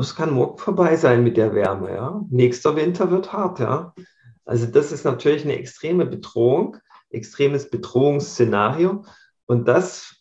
Es 0.00 0.16
kann 0.16 0.32
morgen 0.32 0.58
vorbei 0.58 0.96
sein 0.96 1.22
mit 1.22 1.36
der 1.36 1.54
Wärme, 1.54 1.94
ja. 1.94 2.24
Nächster 2.28 2.76
Winter 2.76 3.10
wird 3.10 3.32
hart, 3.32 3.60
ja. 3.60 3.94
Also 4.44 4.66
das 4.66 4.92
ist 4.92 5.04
natürlich 5.04 5.44
eine 5.44 5.58
extreme 5.58 6.06
Bedrohung, 6.06 6.76
extremes 7.10 7.70
Bedrohungsszenario. 7.70 9.04
Und 9.46 9.68
das 9.68 10.16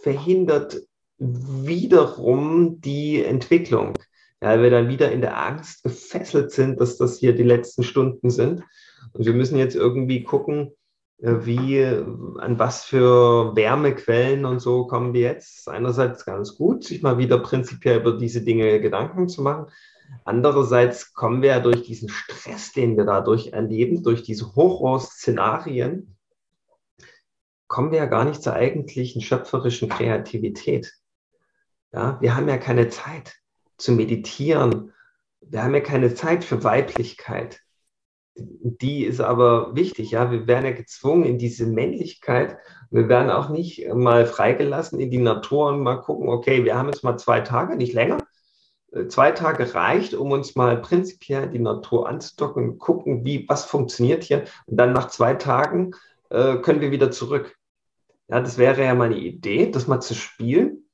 verhindert 0.00 0.80
wiederum 1.18 2.80
die 2.80 3.22
Entwicklung. 3.22 3.94
Ja, 4.40 4.48
weil 4.48 4.62
wir 4.64 4.70
dann 4.70 4.88
wieder 4.88 5.12
in 5.12 5.20
der 5.20 5.38
Angst 5.38 5.84
gefesselt 5.84 6.50
sind, 6.50 6.80
dass 6.80 6.96
das 6.96 7.18
hier 7.18 7.34
die 7.34 7.44
letzten 7.44 7.84
Stunden 7.84 8.28
sind. 8.28 8.64
Und 9.12 9.24
wir 9.24 9.34
müssen 9.34 9.56
jetzt 9.56 9.76
irgendwie 9.76 10.24
gucken, 10.24 10.72
wie, 11.22 11.84
an 11.84 12.58
was 12.58 12.84
für 12.84 13.54
Wärmequellen 13.54 14.44
und 14.44 14.58
so 14.58 14.86
kommen 14.88 15.14
wir 15.14 15.20
jetzt. 15.20 15.68
Einerseits 15.68 16.24
ganz 16.24 16.56
gut, 16.56 16.84
sich 16.84 17.02
mal 17.02 17.16
wieder 17.16 17.38
prinzipiell 17.38 18.00
über 18.00 18.16
diese 18.16 18.42
Dinge 18.42 18.80
Gedanken 18.80 19.28
zu 19.28 19.42
machen. 19.42 19.66
Andererseits 20.24 21.14
kommen 21.14 21.40
wir 21.40 21.50
ja 21.50 21.60
durch 21.60 21.82
diesen 21.84 22.08
Stress, 22.08 22.72
den 22.72 22.96
wir 22.96 23.04
dadurch 23.04 23.52
erleben, 23.52 24.02
durch 24.02 24.24
diese 24.24 24.54
Horrorszenarien, 24.56 26.16
kommen 27.68 27.92
wir 27.92 27.98
ja 27.98 28.06
gar 28.06 28.24
nicht 28.24 28.42
zur 28.42 28.54
eigentlichen 28.54 29.22
schöpferischen 29.22 29.88
Kreativität. 29.88 30.92
Ja, 31.92 32.20
wir 32.20 32.34
haben 32.34 32.48
ja 32.48 32.58
keine 32.58 32.88
Zeit 32.88 33.36
zu 33.78 33.92
meditieren. 33.92 34.92
Wir 35.40 35.62
haben 35.62 35.74
ja 35.74 35.80
keine 35.80 36.14
Zeit 36.14 36.44
für 36.44 36.64
Weiblichkeit 36.64 37.60
die 38.34 39.04
ist 39.04 39.20
aber 39.20 39.74
wichtig, 39.74 40.12
ja. 40.12 40.30
Wir 40.30 40.46
werden 40.46 40.64
ja 40.64 40.72
gezwungen 40.72 41.24
in 41.24 41.38
diese 41.38 41.66
Männlichkeit. 41.66 42.56
Wir 42.90 43.08
werden 43.08 43.30
auch 43.30 43.48
nicht 43.48 43.86
mal 43.92 44.26
freigelassen 44.26 45.00
in 45.00 45.10
die 45.10 45.18
Natur 45.18 45.68
und 45.68 45.80
mal 45.80 45.96
gucken, 45.96 46.28
okay, 46.28 46.64
wir 46.64 46.76
haben 46.76 46.88
jetzt 46.88 47.04
mal 47.04 47.18
zwei 47.18 47.40
Tage, 47.40 47.76
nicht 47.76 47.92
länger. 47.92 48.18
Äh, 48.92 49.08
zwei 49.08 49.32
Tage 49.32 49.74
reicht, 49.74 50.14
um 50.14 50.30
uns 50.30 50.54
mal 50.56 50.80
prinzipiell 50.80 51.48
die 51.50 51.58
Natur 51.58 52.08
anzudocken 52.08 52.78
gucken, 52.78 53.24
wie, 53.24 53.48
was 53.48 53.64
funktioniert 53.64 54.24
hier. 54.24 54.44
Und 54.66 54.76
dann 54.78 54.92
nach 54.92 55.08
zwei 55.08 55.34
Tagen 55.34 55.92
äh, 56.30 56.56
können 56.56 56.80
wir 56.80 56.90
wieder 56.90 57.10
zurück. 57.10 57.56
Ja, 58.28 58.40
das 58.40 58.56
wäre 58.56 58.82
ja 58.84 58.94
mal 58.94 59.06
eine 59.06 59.18
Idee, 59.18 59.70
das 59.70 59.86
mal 59.88 60.00
zu 60.00 60.14
spielen. 60.14 60.88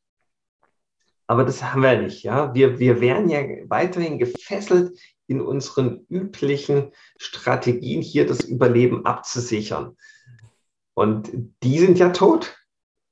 Aber 1.28 1.44
das 1.44 1.62
haben 1.62 1.82
wir 1.82 2.00
nicht, 2.00 2.24
ja. 2.24 2.54
Wir, 2.54 2.78
wir 2.78 3.00
wären 3.00 3.28
ja 3.28 3.40
weiterhin 3.68 4.18
gefesselt 4.18 4.98
in 5.28 5.40
unseren 5.40 6.04
üblichen 6.08 6.92
Strategien 7.18 8.02
hier 8.02 8.26
das 8.26 8.40
Überleben 8.40 9.06
abzusichern. 9.06 9.96
Und 10.94 11.30
die 11.62 11.78
sind 11.78 11.98
ja 11.98 12.10
tot. 12.10 12.56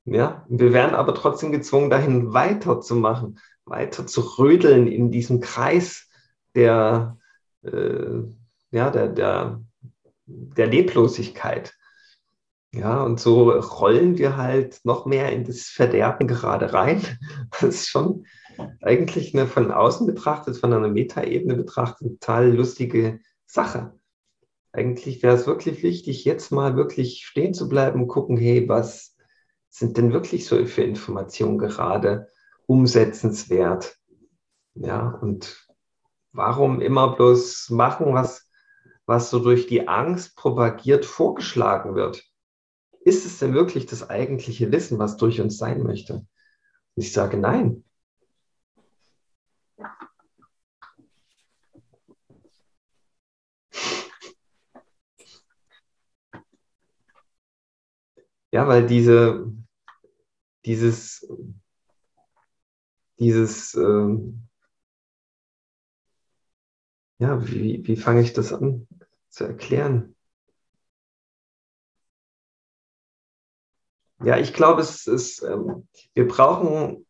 Ja, 0.06 0.44
wir 0.48 0.72
werden 0.72 0.94
aber 0.94 1.14
trotzdem 1.14 1.52
gezwungen, 1.52 1.90
dahin 1.90 2.32
weiterzumachen, 2.32 3.38
weiter 3.64 4.06
zu 4.06 4.20
rödeln 4.38 4.86
in 4.86 5.10
diesem 5.10 5.40
Kreis 5.40 6.08
der, 6.54 7.18
äh, 7.62 8.22
ja, 8.70 8.90
der, 8.90 9.08
der, 9.08 9.60
der 10.26 10.66
Leblosigkeit. 10.66 11.74
Ja, 12.72 13.02
und 13.02 13.20
so 13.20 13.50
rollen 13.50 14.18
wir 14.18 14.36
halt 14.36 14.80
noch 14.84 15.06
mehr 15.06 15.32
in 15.32 15.44
das 15.44 15.62
Verderben 15.62 16.28
gerade 16.28 16.72
rein. 16.72 17.02
Das 17.50 17.62
ist 17.62 17.88
schon 17.88 18.26
eigentlich 18.82 19.34
eine 19.34 19.46
von 19.46 19.70
außen 19.70 20.06
betrachtet, 20.06 20.56
von 20.56 20.72
einer 20.72 20.88
Metaebene 20.88 21.54
betrachtet, 21.54 22.20
total 22.20 22.54
lustige 22.54 23.20
Sache. 23.44 23.98
Eigentlich 24.72 25.22
wäre 25.22 25.34
es 25.34 25.46
wirklich 25.46 25.82
wichtig, 25.82 26.24
jetzt 26.24 26.52
mal 26.52 26.76
wirklich 26.76 27.24
stehen 27.24 27.54
zu 27.54 27.68
bleiben 27.68 28.02
und 28.02 28.08
gucken, 28.08 28.36
hey, 28.36 28.68
was 28.68 29.16
sind 29.70 29.96
denn 29.96 30.12
wirklich 30.12 30.46
so 30.46 30.64
für 30.66 30.82
Informationen 30.82 31.58
gerade 31.58 32.28
umsetzenswert? 32.66 33.96
Ja, 34.74 35.08
und 35.08 35.66
warum 36.32 36.80
immer 36.80 37.16
bloß 37.16 37.70
machen, 37.70 38.12
was, 38.12 38.50
was 39.06 39.30
so 39.30 39.38
durch 39.38 39.66
die 39.66 39.88
Angst 39.88 40.36
propagiert 40.36 41.06
vorgeschlagen 41.06 41.94
wird? 41.94 42.22
Ist 43.00 43.24
es 43.24 43.38
denn 43.38 43.54
wirklich 43.54 43.86
das 43.86 44.10
eigentliche 44.10 44.72
Wissen, 44.72 44.98
was 44.98 45.16
durch 45.16 45.40
uns 45.40 45.56
sein 45.56 45.82
möchte? 45.82 46.14
Und 46.14 46.26
ich 46.96 47.12
sage 47.12 47.38
nein. 47.38 47.84
Ja, 58.56 58.66
weil 58.66 58.86
diese, 58.86 59.52
dieses, 60.64 61.30
dieses, 63.18 63.74
ähm, 63.74 64.48
ja, 67.18 67.46
wie, 67.46 67.86
wie 67.86 67.96
fange 67.96 68.22
ich 68.22 68.32
das 68.32 68.54
an 68.54 68.88
zu 69.28 69.44
erklären? 69.44 70.16
Ja, 74.24 74.38
ich 74.38 74.54
glaube, 74.54 74.80
es 74.80 75.06
ist, 75.06 75.42
ähm, 75.42 75.86
wir 76.14 76.26
brauchen 76.26 77.06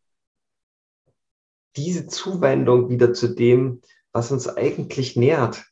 diese 1.76 2.08
Zuwendung 2.08 2.88
wieder 2.88 3.12
zu 3.14 3.36
dem, 3.36 3.82
was 4.10 4.32
uns 4.32 4.48
eigentlich 4.48 5.14
nährt 5.14 5.64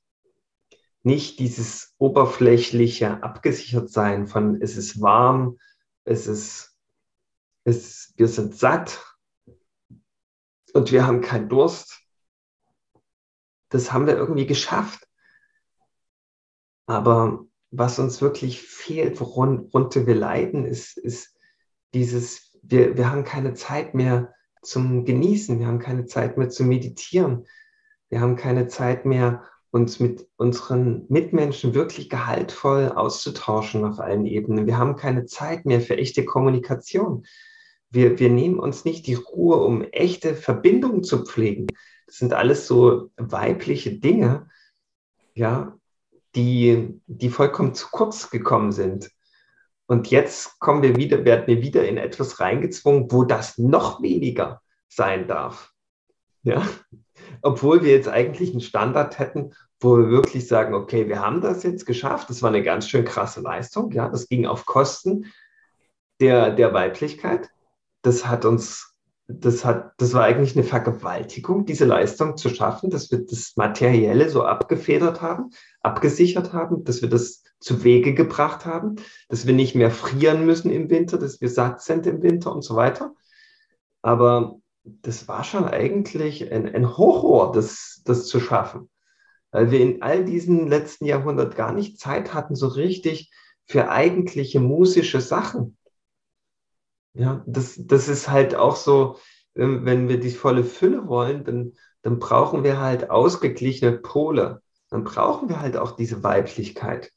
nicht 1.04 1.38
dieses 1.38 1.94
oberflächliche 1.98 3.22
abgesichert 3.22 3.90
sein 3.90 4.26
von 4.26 4.60
es 4.60 4.76
ist 4.76 5.00
warm, 5.00 5.58
es 6.04 6.26
ist, 6.26 6.76
es, 7.64 8.14
wir 8.16 8.26
sind 8.26 8.56
satt 8.56 9.04
und 10.72 10.92
wir 10.92 11.06
haben 11.06 11.20
keinen 11.20 11.48
Durst. 11.48 12.00
Das 13.68 13.92
haben 13.92 14.06
wir 14.06 14.16
irgendwie 14.16 14.46
geschafft. 14.46 15.06
Aber 16.86 17.46
was 17.70 17.98
uns 17.98 18.22
wirklich 18.22 18.62
fehlt, 18.62 19.20
worunter 19.20 20.06
wir 20.06 20.14
leiden, 20.14 20.64
ist, 20.64 20.96
ist 20.96 21.36
dieses, 21.92 22.58
wir, 22.62 22.96
wir 22.96 23.10
haben 23.10 23.24
keine 23.24 23.54
Zeit 23.54 23.94
mehr 23.94 24.34
zum 24.62 25.04
Genießen, 25.04 25.58
wir 25.58 25.66
haben 25.66 25.78
keine 25.78 26.06
Zeit 26.06 26.38
mehr 26.38 26.48
zu 26.48 26.64
meditieren, 26.64 27.46
wir 28.08 28.20
haben 28.20 28.36
keine 28.36 28.68
Zeit 28.68 29.04
mehr, 29.04 29.44
uns 29.74 29.98
mit 29.98 30.28
unseren 30.36 31.04
Mitmenschen 31.08 31.74
wirklich 31.74 32.08
gehaltvoll 32.08 32.92
auszutauschen 32.94 33.84
auf 33.84 33.98
allen 33.98 34.24
Ebenen. 34.24 34.68
Wir 34.68 34.78
haben 34.78 34.94
keine 34.94 35.26
Zeit 35.26 35.66
mehr 35.66 35.80
für 35.80 35.96
echte 35.98 36.24
Kommunikation. 36.24 37.26
Wir, 37.90 38.20
wir 38.20 38.30
nehmen 38.30 38.60
uns 38.60 38.84
nicht 38.84 39.08
die 39.08 39.14
Ruhe, 39.14 39.56
um 39.56 39.82
echte 39.82 40.36
Verbindungen 40.36 41.02
zu 41.02 41.24
pflegen. 41.24 41.66
Das 42.06 42.18
sind 42.18 42.34
alles 42.34 42.68
so 42.68 43.10
weibliche 43.16 43.98
Dinge, 43.98 44.48
ja, 45.34 45.76
die, 46.36 47.00
die 47.08 47.30
vollkommen 47.30 47.74
zu 47.74 47.88
kurz 47.90 48.30
gekommen 48.30 48.70
sind. 48.70 49.10
Und 49.86 50.08
jetzt 50.08 50.60
kommen 50.60 50.82
wir 50.82 50.94
wieder, 50.94 51.24
werden 51.24 51.48
wir 51.48 51.62
wieder 51.62 51.84
in 51.86 51.96
etwas 51.96 52.38
reingezwungen, 52.38 53.10
wo 53.10 53.24
das 53.24 53.58
noch 53.58 54.00
weniger 54.00 54.62
sein 54.88 55.26
darf. 55.26 55.72
Ja, 56.44 56.64
obwohl 57.44 57.84
wir 57.84 57.92
jetzt 57.92 58.08
eigentlich 58.08 58.50
einen 58.50 58.62
Standard 58.62 59.18
hätten, 59.18 59.52
wo 59.78 59.98
wir 59.98 60.08
wirklich 60.08 60.48
sagen, 60.48 60.74
okay, 60.74 61.08
wir 61.08 61.20
haben 61.20 61.42
das 61.42 61.62
jetzt 61.62 61.84
geschafft. 61.84 62.30
Das 62.30 62.42
war 62.42 62.48
eine 62.48 62.62
ganz 62.62 62.88
schön 62.88 63.04
krasse 63.04 63.42
Leistung. 63.42 63.92
Ja, 63.92 64.08
das 64.08 64.28
ging 64.28 64.46
auf 64.46 64.64
Kosten 64.64 65.26
der, 66.20 66.50
der 66.50 66.72
Weiblichkeit. 66.72 67.50
Das 68.00 68.26
hat 68.26 68.46
uns, 68.46 68.94
das 69.26 69.62
hat, 69.62 69.92
das 69.98 70.14
war 70.14 70.24
eigentlich 70.24 70.56
eine 70.56 70.64
Vergewaltigung, 70.64 71.66
diese 71.66 71.84
Leistung 71.84 72.38
zu 72.38 72.48
schaffen, 72.48 72.88
dass 72.88 73.10
wir 73.10 73.26
das 73.26 73.52
Materielle 73.56 74.30
so 74.30 74.44
abgefedert 74.44 75.20
haben, 75.20 75.50
abgesichert 75.82 76.54
haben, 76.54 76.82
dass 76.84 77.02
wir 77.02 77.10
das 77.10 77.42
zu 77.60 77.84
Wege 77.84 78.14
gebracht 78.14 78.64
haben, 78.64 78.96
dass 79.28 79.46
wir 79.46 79.54
nicht 79.54 79.74
mehr 79.74 79.90
frieren 79.90 80.46
müssen 80.46 80.70
im 80.70 80.88
Winter, 80.88 81.18
dass 81.18 81.42
wir 81.42 81.50
satt 81.50 81.82
sind 81.82 82.06
im 82.06 82.22
Winter 82.22 82.52
und 82.52 82.62
so 82.62 82.74
weiter. 82.74 83.14
Aber 84.00 84.60
das 84.84 85.28
war 85.28 85.44
schon 85.44 85.64
eigentlich 85.64 86.52
ein, 86.52 86.72
ein 86.72 86.96
Horror, 86.96 87.52
das, 87.52 88.02
das 88.04 88.26
zu 88.26 88.38
schaffen. 88.40 88.90
Weil 89.50 89.70
wir 89.70 89.80
in 89.80 90.02
all 90.02 90.24
diesen 90.24 90.68
letzten 90.68 91.06
Jahrhundert 91.06 91.56
gar 91.56 91.72
nicht 91.72 91.98
Zeit 91.98 92.34
hatten, 92.34 92.54
so 92.54 92.68
richtig 92.68 93.32
für 93.66 93.90
eigentliche 93.90 94.60
musische 94.60 95.20
Sachen. 95.20 95.78
Ja, 97.14 97.42
das, 97.46 97.76
das 97.78 98.08
ist 98.08 98.28
halt 98.28 98.54
auch 98.54 98.76
so, 98.76 99.18
ähm, 99.54 99.84
wenn 99.84 100.08
wir 100.08 100.18
die 100.18 100.30
volle 100.30 100.64
Fülle 100.64 101.06
wollen, 101.06 101.44
dann, 101.44 101.72
dann 102.02 102.18
brauchen 102.18 102.64
wir 102.64 102.80
halt 102.80 103.10
ausgeglichene 103.10 103.92
Pole. 103.92 104.60
Dann 104.90 105.04
brauchen 105.04 105.48
wir 105.48 105.60
halt 105.60 105.76
auch 105.76 105.92
diese 105.92 106.22
Weiblichkeit. 106.22 107.12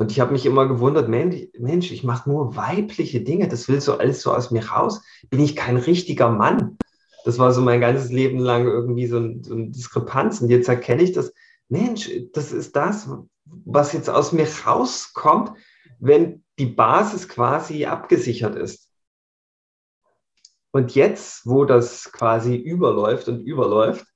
Und 0.00 0.10
ich 0.10 0.18
habe 0.18 0.32
mich 0.32 0.46
immer 0.46 0.66
gewundert, 0.66 1.10
Mensch, 1.10 1.92
ich 1.92 2.04
mache 2.04 2.30
nur 2.30 2.56
weibliche 2.56 3.20
Dinge, 3.20 3.48
das 3.48 3.68
will 3.68 3.82
so 3.82 3.98
alles 3.98 4.22
so 4.22 4.32
aus 4.32 4.50
mir 4.50 4.66
raus. 4.66 5.02
Bin 5.28 5.40
ich 5.40 5.54
kein 5.54 5.76
richtiger 5.76 6.30
Mann? 6.30 6.78
Das 7.26 7.38
war 7.38 7.52
so 7.52 7.60
mein 7.60 7.82
ganzes 7.82 8.10
Leben 8.10 8.38
lang 8.38 8.66
irgendwie 8.66 9.06
so, 9.06 9.18
ein, 9.18 9.42
so 9.42 9.52
eine 9.52 9.68
Diskrepanz. 9.68 10.40
Und 10.40 10.48
jetzt 10.48 10.70
erkenne 10.70 11.02
ich 11.02 11.12
das, 11.12 11.34
Mensch, 11.68 12.10
das 12.32 12.50
ist 12.50 12.76
das, 12.76 13.10
was 13.44 13.92
jetzt 13.92 14.08
aus 14.08 14.32
mir 14.32 14.48
rauskommt, 14.64 15.52
wenn 15.98 16.44
die 16.58 16.64
Basis 16.64 17.28
quasi 17.28 17.84
abgesichert 17.84 18.56
ist. 18.56 18.88
Und 20.70 20.94
jetzt, 20.94 21.44
wo 21.44 21.66
das 21.66 22.10
quasi 22.10 22.56
überläuft 22.56 23.28
und 23.28 23.40
überläuft, 23.40 24.06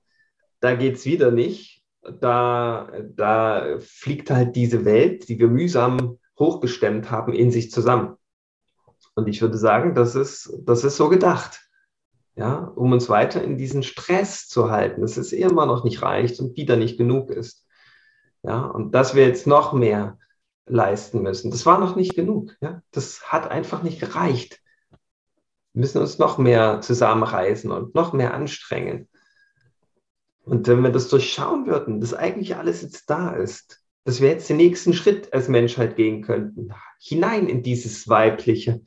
da 0.61 0.75
geht 0.77 0.95
es 0.95 1.05
wieder 1.05 1.31
nicht. 1.31 1.74
Da, 2.21 2.91
da 3.15 3.79
fliegt 3.81 4.31
halt 4.31 4.57
diese 4.57 4.85
Welt, 4.85 5.29
die 5.29 5.39
wir 5.39 5.49
mühsam 5.49 6.19
hochgestemmt 6.39 7.11
haben, 7.11 7.33
in 7.33 7.51
sich 7.51 7.71
zusammen. 7.71 8.17
Und 9.15 9.29
ich 9.29 9.41
würde 9.41 9.57
sagen, 9.57 9.95
das 9.95 10.15
ist, 10.15 10.53
das 10.65 10.85
ist 10.85 10.97
so 10.97 11.09
gedacht. 11.09 11.61
Ja, 12.37 12.57
um 12.75 12.91
uns 12.91 13.09
weiter 13.09 13.43
in 13.43 13.57
diesen 13.57 13.85
Stress 13.85 14.49
zu 14.49 14.71
halten, 14.71 15.03
dass 15.03 15.17
es 15.17 15.33
immer 15.33 15.67
noch 15.67 15.85
nicht 15.85 16.03
reicht 16.03 16.41
und 16.41 16.57
wieder 16.57 16.77
nicht 16.77 16.99
genug 16.99 17.31
ist. 17.31 17.65
Ja, 18.43 18.63
und 18.63 18.93
dass 18.93 19.15
wir 19.15 19.25
jetzt 19.27 19.47
noch 19.47 19.73
mehr 19.73 20.19
leisten 20.67 21.23
müssen. 21.23 21.51
Das 21.51 21.65
war 21.65 21.79
noch 21.79 21.95
nicht 21.95 22.15
genug. 22.15 22.57
Ja? 22.61 22.83
Das 22.91 23.31
hat 23.31 23.51
einfach 23.51 23.83
nicht 23.83 24.01
gereicht. 24.01 24.61
Wir 25.73 25.81
müssen 25.81 26.01
uns 26.01 26.19
noch 26.19 26.39
mehr 26.39 26.81
zusammenreißen 26.81 27.71
und 27.71 27.95
noch 27.95 28.13
mehr 28.13 28.35
anstrengen. 28.35 29.09
Und 30.45 30.69
wenn 30.69 30.83
wir 30.83 30.91
das 30.91 31.09
durchschauen 31.09 31.67
würden, 31.67 32.01
dass 32.01 32.15
eigentlich 32.15 32.57
alles 32.57 32.83
jetzt 32.83 33.09
da 33.09 33.31
ist, 33.31 33.83
dass 34.05 34.21
wir 34.21 34.29
jetzt 34.29 34.49
den 34.51 34.59
nächsten 34.59 34.93
Schritt 34.93 35.33
als 35.33 35.49
Menschheit 35.49 35.97
gehen 35.97 36.23
könnten, 36.23 36.73
hinein 37.01 37.49
in 37.49 37.63
dieses 37.63 38.09
Weibliche, 38.09 38.83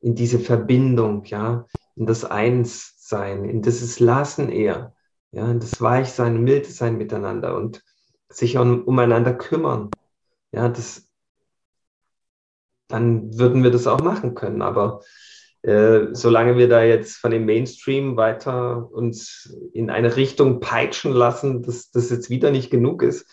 in 0.00 0.14
diese 0.14 0.40
Verbindung, 0.40 1.24
ja, 1.26 1.66
in 1.94 2.06
das 2.06 2.24
Einssein, 2.24 3.44
in 3.44 3.62
dieses 3.62 4.00
Lassen 4.00 4.50
eher, 4.50 4.94
ja, 5.30 5.48
in 5.50 5.60
das 5.60 5.80
Weichsein, 5.80 6.42
Mildsein 6.42 6.96
miteinander 6.96 7.56
und 7.56 7.84
sich 8.28 8.56
um, 8.56 8.82
umeinander 8.84 9.34
kümmern, 9.34 9.90
ja, 10.52 10.68
das, 10.68 11.08
dann 12.88 13.38
würden 13.38 13.62
wir 13.62 13.70
das 13.70 13.86
auch 13.86 14.00
machen 14.00 14.34
können. 14.34 14.62
Aber 14.62 15.02
äh, 15.62 16.08
solange 16.12 16.56
wir 16.56 16.68
da 16.68 16.82
jetzt 16.82 17.16
von 17.16 17.30
dem 17.30 17.44
Mainstream 17.44 18.16
weiter 18.16 18.90
uns 18.92 19.54
in 19.74 19.90
eine 19.90 20.16
Richtung 20.16 20.60
peitschen 20.60 21.12
lassen, 21.12 21.62
dass 21.62 21.90
das 21.90 22.10
jetzt 22.10 22.30
wieder 22.30 22.50
nicht 22.50 22.70
genug 22.70 23.02
ist, 23.02 23.26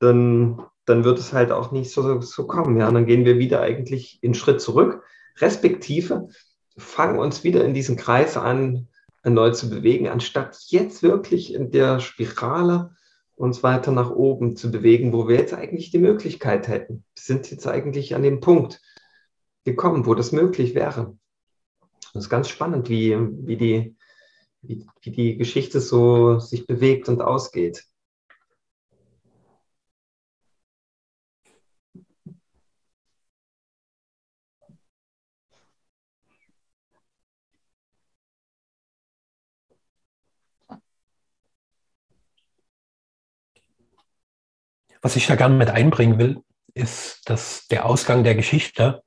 dann, 0.00 0.62
dann 0.84 1.04
wird 1.04 1.18
es 1.18 1.32
halt 1.32 1.52
auch 1.52 1.70
nicht 1.70 1.90
so, 1.92 2.20
so 2.20 2.46
kommen. 2.46 2.78
Ja, 2.78 2.90
dann 2.90 3.06
gehen 3.06 3.24
wir 3.24 3.38
wieder 3.38 3.60
eigentlich 3.60 4.18
einen 4.24 4.34
Schritt 4.34 4.60
zurück, 4.60 5.02
respektive 5.38 6.28
fangen 6.76 7.18
uns 7.18 7.44
wieder 7.44 7.64
in 7.64 7.74
diesen 7.74 7.96
Kreis 7.96 8.36
an, 8.36 8.88
erneut 9.22 9.56
zu 9.56 9.68
bewegen, 9.68 10.08
anstatt 10.08 10.58
jetzt 10.68 11.02
wirklich 11.02 11.54
in 11.54 11.70
der 11.70 12.00
Spirale 12.00 12.96
uns 13.36 13.62
weiter 13.62 13.92
nach 13.92 14.10
oben 14.10 14.56
zu 14.56 14.70
bewegen, 14.70 15.12
wo 15.12 15.28
wir 15.28 15.36
jetzt 15.36 15.54
eigentlich 15.54 15.90
die 15.90 15.98
Möglichkeit 15.98 16.68
hätten. 16.68 17.04
Wir 17.14 17.22
sind 17.22 17.50
jetzt 17.50 17.66
eigentlich 17.66 18.14
an 18.14 18.22
dem 18.22 18.40
Punkt 18.40 18.80
gekommen, 19.64 20.06
wo 20.06 20.14
das 20.14 20.32
möglich 20.32 20.74
wäre. 20.74 21.16
Das 22.12 22.24
ist 22.24 22.30
ganz 22.30 22.48
spannend, 22.48 22.88
wie, 22.88 23.16
wie, 23.46 23.56
die, 23.56 23.96
wie, 24.62 24.86
wie 25.02 25.10
die 25.10 25.36
Geschichte 25.36 25.80
so 25.80 26.38
sich 26.38 26.66
bewegt 26.66 27.08
und 27.08 27.22
ausgeht. 27.22 27.84
Was 45.02 45.16
ich 45.16 45.26
da 45.26 45.34
gerne 45.34 45.54
mit 45.54 45.70
einbringen 45.70 46.18
will, 46.18 46.42
ist, 46.74 47.22
dass 47.28 47.66
der 47.68 47.86
Ausgang 47.86 48.22
der 48.22 48.34
Geschichte 48.34 49.02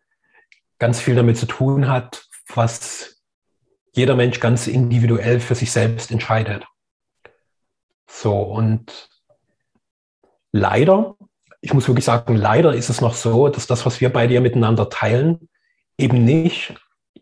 ganz 0.80 1.00
viel 1.00 1.16
damit 1.16 1.38
zu 1.38 1.46
tun 1.46 1.88
hat, 1.88 2.28
was 2.58 3.24
jeder 3.94 4.16
Mensch 4.16 4.39
ganz 4.39 4.68
individuell 4.68 5.39
für 5.39 5.56
sich 5.56 5.72
selbst 5.72 6.12
entscheidet. 6.12 6.66
So, 8.08 8.39
und 8.39 9.10
leider, 10.52 11.16
ich 11.62 11.74
muss 11.74 11.88
wirklich 11.88 12.06
sagen, 12.06 12.36
leider 12.36 12.74
ist 12.74 12.89
es 12.89 13.02
noch 13.02 13.13
so, 13.13 13.50
dass 13.50 13.68
das, 13.68 13.86
was 13.86 14.02
wir 14.02 14.12
bei 14.12 14.28
dir 14.28 14.42
miteinander 14.42 14.89
teilen, 14.89 15.50
eben 15.98 16.24
nicht 16.26 16.76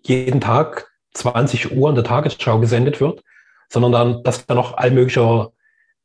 jeden 0.04 0.42
Tag 0.42 0.90
20 1.14 1.76
Uhr 1.76 1.90
in 1.90 1.96
der 1.96 2.04
Tagesschau 2.04 2.60
gesendet 2.60 3.02
wird, 3.02 3.24
sondern 3.70 3.92
dann, 3.92 4.24
dass 4.24 4.46
da 4.46 4.56
noch 4.56 4.78
allmöglicher 4.78 5.52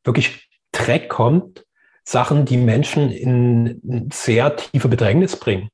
wirklich 0.04 0.48
Dreck 0.72 1.08
kommt, 1.08 1.64
Sachen, 2.04 2.44
die 2.44 2.56
Menschen 2.56 3.10
in 3.10 4.08
sehr 4.12 4.54
tiefe 4.56 4.88
Bedrängnis 4.88 5.36
bringen. 5.36 5.70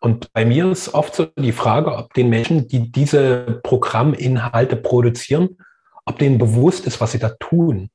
Und 0.00 0.32
bei 0.32 0.44
mir 0.44 0.70
ist 0.70 0.94
oft 0.94 1.14
so 1.14 1.26
die 1.36 1.52
Frage, 1.52 1.94
ob 1.96 2.14
den 2.14 2.28
Menschen, 2.28 2.68
die 2.68 2.90
diese 2.92 3.60
Programminhalte 3.64 4.76
produzieren, 4.76 5.58
ob 6.04 6.18
denen 6.18 6.38
bewusst 6.38 6.86
ist, 6.86 7.00
was 7.00 7.12
sie 7.12 7.18
da 7.18 7.30
tun. 7.40 7.90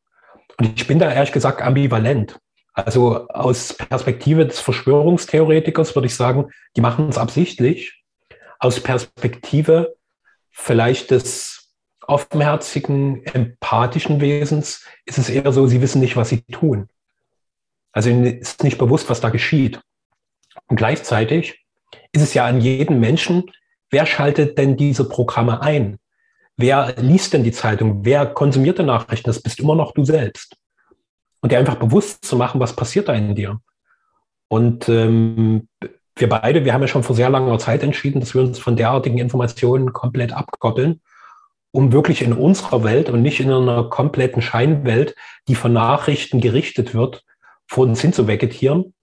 Und 0.57 0.79
ich 0.79 0.87
bin 0.87 0.99
da 0.99 1.11
ehrlich 1.11 1.31
gesagt 1.31 1.61
ambivalent. 1.61 2.39
Also 2.73 3.27
aus 3.27 3.73
Perspektive 3.73 4.45
des 4.45 4.59
Verschwörungstheoretikers 4.59 5.95
würde 5.95 6.07
ich 6.07 6.15
sagen, 6.15 6.49
die 6.75 6.81
machen 6.81 7.07
es 7.07 7.17
absichtlich. 7.17 8.03
Aus 8.59 8.79
Perspektive 8.79 9.95
vielleicht 10.49 11.11
des 11.11 11.71
offenherzigen, 12.05 13.25
empathischen 13.25 14.19
Wesens 14.19 14.85
ist 15.05 15.17
es 15.17 15.29
eher 15.29 15.51
so, 15.51 15.67
sie 15.67 15.81
wissen 15.81 16.01
nicht, 16.01 16.17
was 16.17 16.29
sie 16.29 16.41
tun. 16.43 16.89
Also 17.91 18.09
ihnen 18.09 18.25
ist 18.25 18.63
nicht 18.63 18.77
bewusst, 18.77 19.09
was 19.09 19.21
da 19.21 19.29
geschieht. 19.29 19.79
Und 20.67 20.75
gleichzeitig 20.75 21.62
ist 22.13 22.21
es 22.21 22.33
ja 22.33 22.45
an 22.45 22.61
jedem 22.61 22.99
Menschen, 22.99 23.51
wer 23.89 24.05
schaltet 24.05 24.57
denn 24.57 24.77
diese 24.77 25.07
Programme 25.09 25.61
ein? 25.61 25.97
Wer 26.55 26.93
liest 26.97 27.33
denn 27.33 27.43
die 27.43 27.51
Zeitung? 27.51 28.05
Wer 28.05 28.27
konsumiert 28.27 28.77
die 28.77 28.83
Nachrichten? 28.83 29.27
Das 29.27 29.41
bist 29.41 29.59
immer 29.59 29.75
noch 29.75 29.91
du 29.91 30.05
selbst. 30.05 30.55
Und 31.41 31.51
dir 31.51 31.59
einfach 31.59 31.75
bewusst 31.75 32.23
zu 32.23 32.37
machen, 32.37 32.61
was 32.61 32.75
passiert 32.75 33.09
da 33.09 33.13
in 33.13 33.35
dir. 33.35 33.59
Und 34.47 34.87
ähm, 34.87 35.67
wir 36.15 36.29
beide, 36.29 36.63
wir 36.63 36.73
haben 36.73 36.81
ja 36.81 36.87
schon 36.87 37.03
vor 37.03 37.15
sehr 37.15 37.29
langer 37.29 37.57
Zeit 37.57 37.81
entschieden, 37.81 38.19
dass 38.19 38.35
wir 38.35 38.41
uns 38.41 38.59
von 38.59 38.75
derartigen 38.75 39.17
Informationen 39.17 39.93
komplett 39.93 40.31
abkoppeln, 40.31 41.01
um 41.71 41.91
wirklich 41.91 42.21
in 42.21 42.33
unserer 42.33 42.83
Welt 42.83 43.09
und 43.09 43.23
nicht 43.23 43.39
in 43.39 43.51
einer 43.51 43.89
kompletten 43.89 44.43
Scheinwelt, 44.43 45.15
die 45.47 45.55
von 45.55 45.73
Nachrichten 45.73 46.39
gerichtet 46.39 46.93
wird, 46.93 47.23
vor 47.67 47.85
uns 47.85 47.99
hin 47.99 48.13
zu 48.13 48.27
vegetieren. 48.27 48.93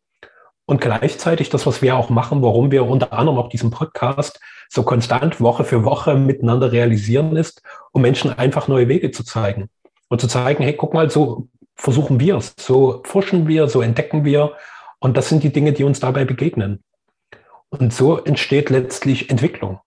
Und 0.70 0.80
gleichzeitig 0.80 1.50
das, 1.50 1.66
was 1.66 1.82
wir 1.82 1.96
auch 1.96 2.10
machen, 2.10 2.42
warum 2.42 2.70
wir 2.70 2.86
unter 2.86 3.12
anderem 3.12 3.40
auch 3.40 3.48
diesen 3.48 3.72
Podcast 3.72 4.38
so 4.68 4.84
konstant 4.84 5.40
Woche 5.40 5.64
für 5.64 5.82
Woche 5.82 6.14
miteinander 6.14 6.70
realisieren 6.70 7.34
ist, 7.34 7.60
um 7.90 8.02
Menschen 8.02 8.38
einfach 8.38 8.68
neue 8.68 8.86
Wege 8.86 9.10
zu 9.10 9.24
zeigen. 9.24 9.68
Und 10.10 10.20
zu 10.20 10.28
zeigen, 10.28 10.62
hey, 10.62 10.74
guck 10.74 10.94
mal, 10.94 11.10
so 11.10 11.48
versuchen 11.74 12.20
wir 12.20 12.36
es, 12.36 12.54
so 12.56 13.02
forschen 13.04 13.48
wir, 13.48 13.66
so 13.66 13.82
entdecken 13.82 14.24
wir. 14.24 14.52
Und 15.00 15.16
das 15.16 15.28
sind 15.28 15.42
die 15.42 15.52
Dinge, 15.52 15.72
die 15.72 15.82
uns 15.82 15.98
dabei 15.98 16.24
begegnen. 16.24 16.84
Und 17.70 17.92
so 17.92 18.18
entsteht 18.18 18.70
letztlich 18.70 19.28
Entwicklung. 19.28 19.80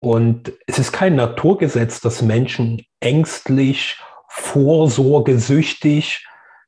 Und 0.00 0.54
es 0.66 0.78
ist 0.78 0.92
kein 0.92 1.16
Naturgesetz, 1.16 2.00
dass 2.00 2.22
Menschen 2.22 2.86
ängstlich, 3.00 3.98
vorsorgesüchtig, 4.30 6.26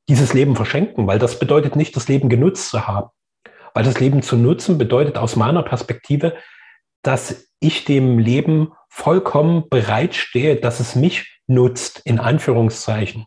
dieses 0.09 0.33
Leben 0.33 0.57
verschenken, 0.57 1.07
weil 1.07 1.19
das 1.19 1.39
bedeutet 1.39 1.77
nicht, 1.77 1.95
das 1.95 2.09
Leben 2.09 2.29
genutzt 2.29 2.71
zu 2.71 2.87
haben. 2.87 3.11
Weil 3.75 3.85
das 3.85 4.01
Leben 4.01 4.23
zu 4.23 4.37
nutzen 4.37 4.79
bedeutet 4.79 5.19
aus 5.19 5.37
meiner 5.37 5.63
Perspektive, 5.63 6.35
dass 7.03 7.49
ich 7.61 7.85
dem 7.85 8.19
Leben 8.19 8.73
vollkommen 8.89 9.69
bereitstehe, 9.69 10.57
dass 10.57 10.81
es 10.81 10.95
mich 10.95 11.41
nutzt, 11.47 12.01
in 12.05 12.19
Anführungszeichen. 12.19 13.27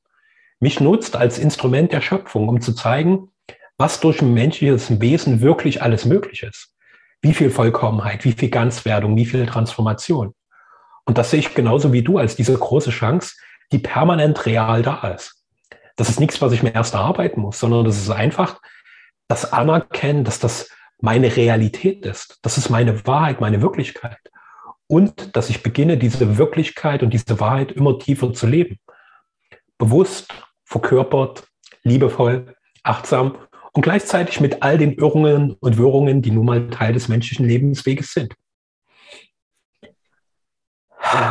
Mich 0.60 0.80
nutzt 0.80 1.16
als 1.16 1.40
Instrument 1.40 1.92
der 1.92 2.02
Schöpfung, 2.02 2.50
um 2.50 2.62
zu 2.62 2.74
zeigen, 2.74 3.30
was 3.78 4.00
durch 4.00 4.22
ein 4.22 4.34
menschliches 4.34 5.00
Wesen 5.00 5.42
wirklich 5.42 5.82
alles 5.82 6.06
möglich 6.06 6.44
ist. 6.44 6.76
Wie 7.22 7.34
viel 7.34 7.52
Vollkommenheit, 7.52 8.26
wie 8.26 8.34
viel 8.34 8.50
Ganzwerdung, 8.50 9.16
wie 9.16 9.26
viel 9.26 9.46
Transformation. 9.46 10.34
Und 11.06 11.18
das 11.18 11.32
sehe 11.32 11.40
ich 11.40 11.54
genauso 11.54 11.94
wie 11.94 12.04
du 12.04 12.18
als 12.18 12.36
diese 12.36 12.58
große 12.58 12.92
Chance, 12.92 13.36
die 13.72 13.80
permanent 13.80 14.46
real 14.46 14.82
da 14.82 15.08
ist 15.10 15.41
das 15.96 16.10
ist 16.10 16.20
nichts, 16.20 16.42
was 16.42 16.52
ich 16.54 16.64
mir 16.64 16.74
erst 16.74 16.94
erarbeiten 16.94 17.42
muss, 17.42 17.60
sondern 17.60 17.86
das 17.86 17.98
ist 17.98 18.10
einfach 18.10 18.62
das 19.28 19.52
Anerkennen, 19.54 20.24
dass 20.24 20.40
das 20.40 20.70
meine 21.00 21.36
Realität 21.36 22.06
ist. 22.06 22.40
Das 22.42 22.58
ist 22.58 22.70
meine 22.70 23.06
Wahrheit, 23.08 23.42
meine 23.42 23.62
Wirklichkeit. 23.62 24.20
und 24.92 25.38
dass 25.38 25.50
ich 25.50 25.64
beginne, 25.64 25.98
diese 25.98 26.38
Wirklichkeit 26.38 27.02
und 27.02 27.14
diese 27.14 27.40
Wahrheit 27.40 27.72
immer 27.72 27.98
tiefer 27.98 28.34
zu 28.34 28.46
leben. 28.46 28.78
Bewusst, 29.78 30.34
verkörpert, 30.66 31.48
liebevoll, 31.84 32.56
achtsam 32.84 33.38
und 33.72 33.84
gleichzeitig 33.84 34.42
mit 34.42 34.64
all 34.64 34.78
den 34.78 34.92
Irrungen 34.92 35.54
und 35.62 35.78
Wirrungen, 35.78 36.22
die 36.22 36.32
nun 36.32 36.46
mal 36.46 36.70
Teil 36.70 36.92
des 36.92 37.08
menschlichen 37.08 37.46
Lebensweges 37.48 38.14
sind. 38.14 38.36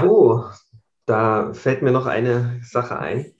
Oh, 0.02 0.42
da 1.04 1.52
fällt 1.52 1.82
mir 1.82 1.92
noch 1.92 2.06
eine 2.06 2.60
Sache 2.62 2.98
ein. 2.98 3.34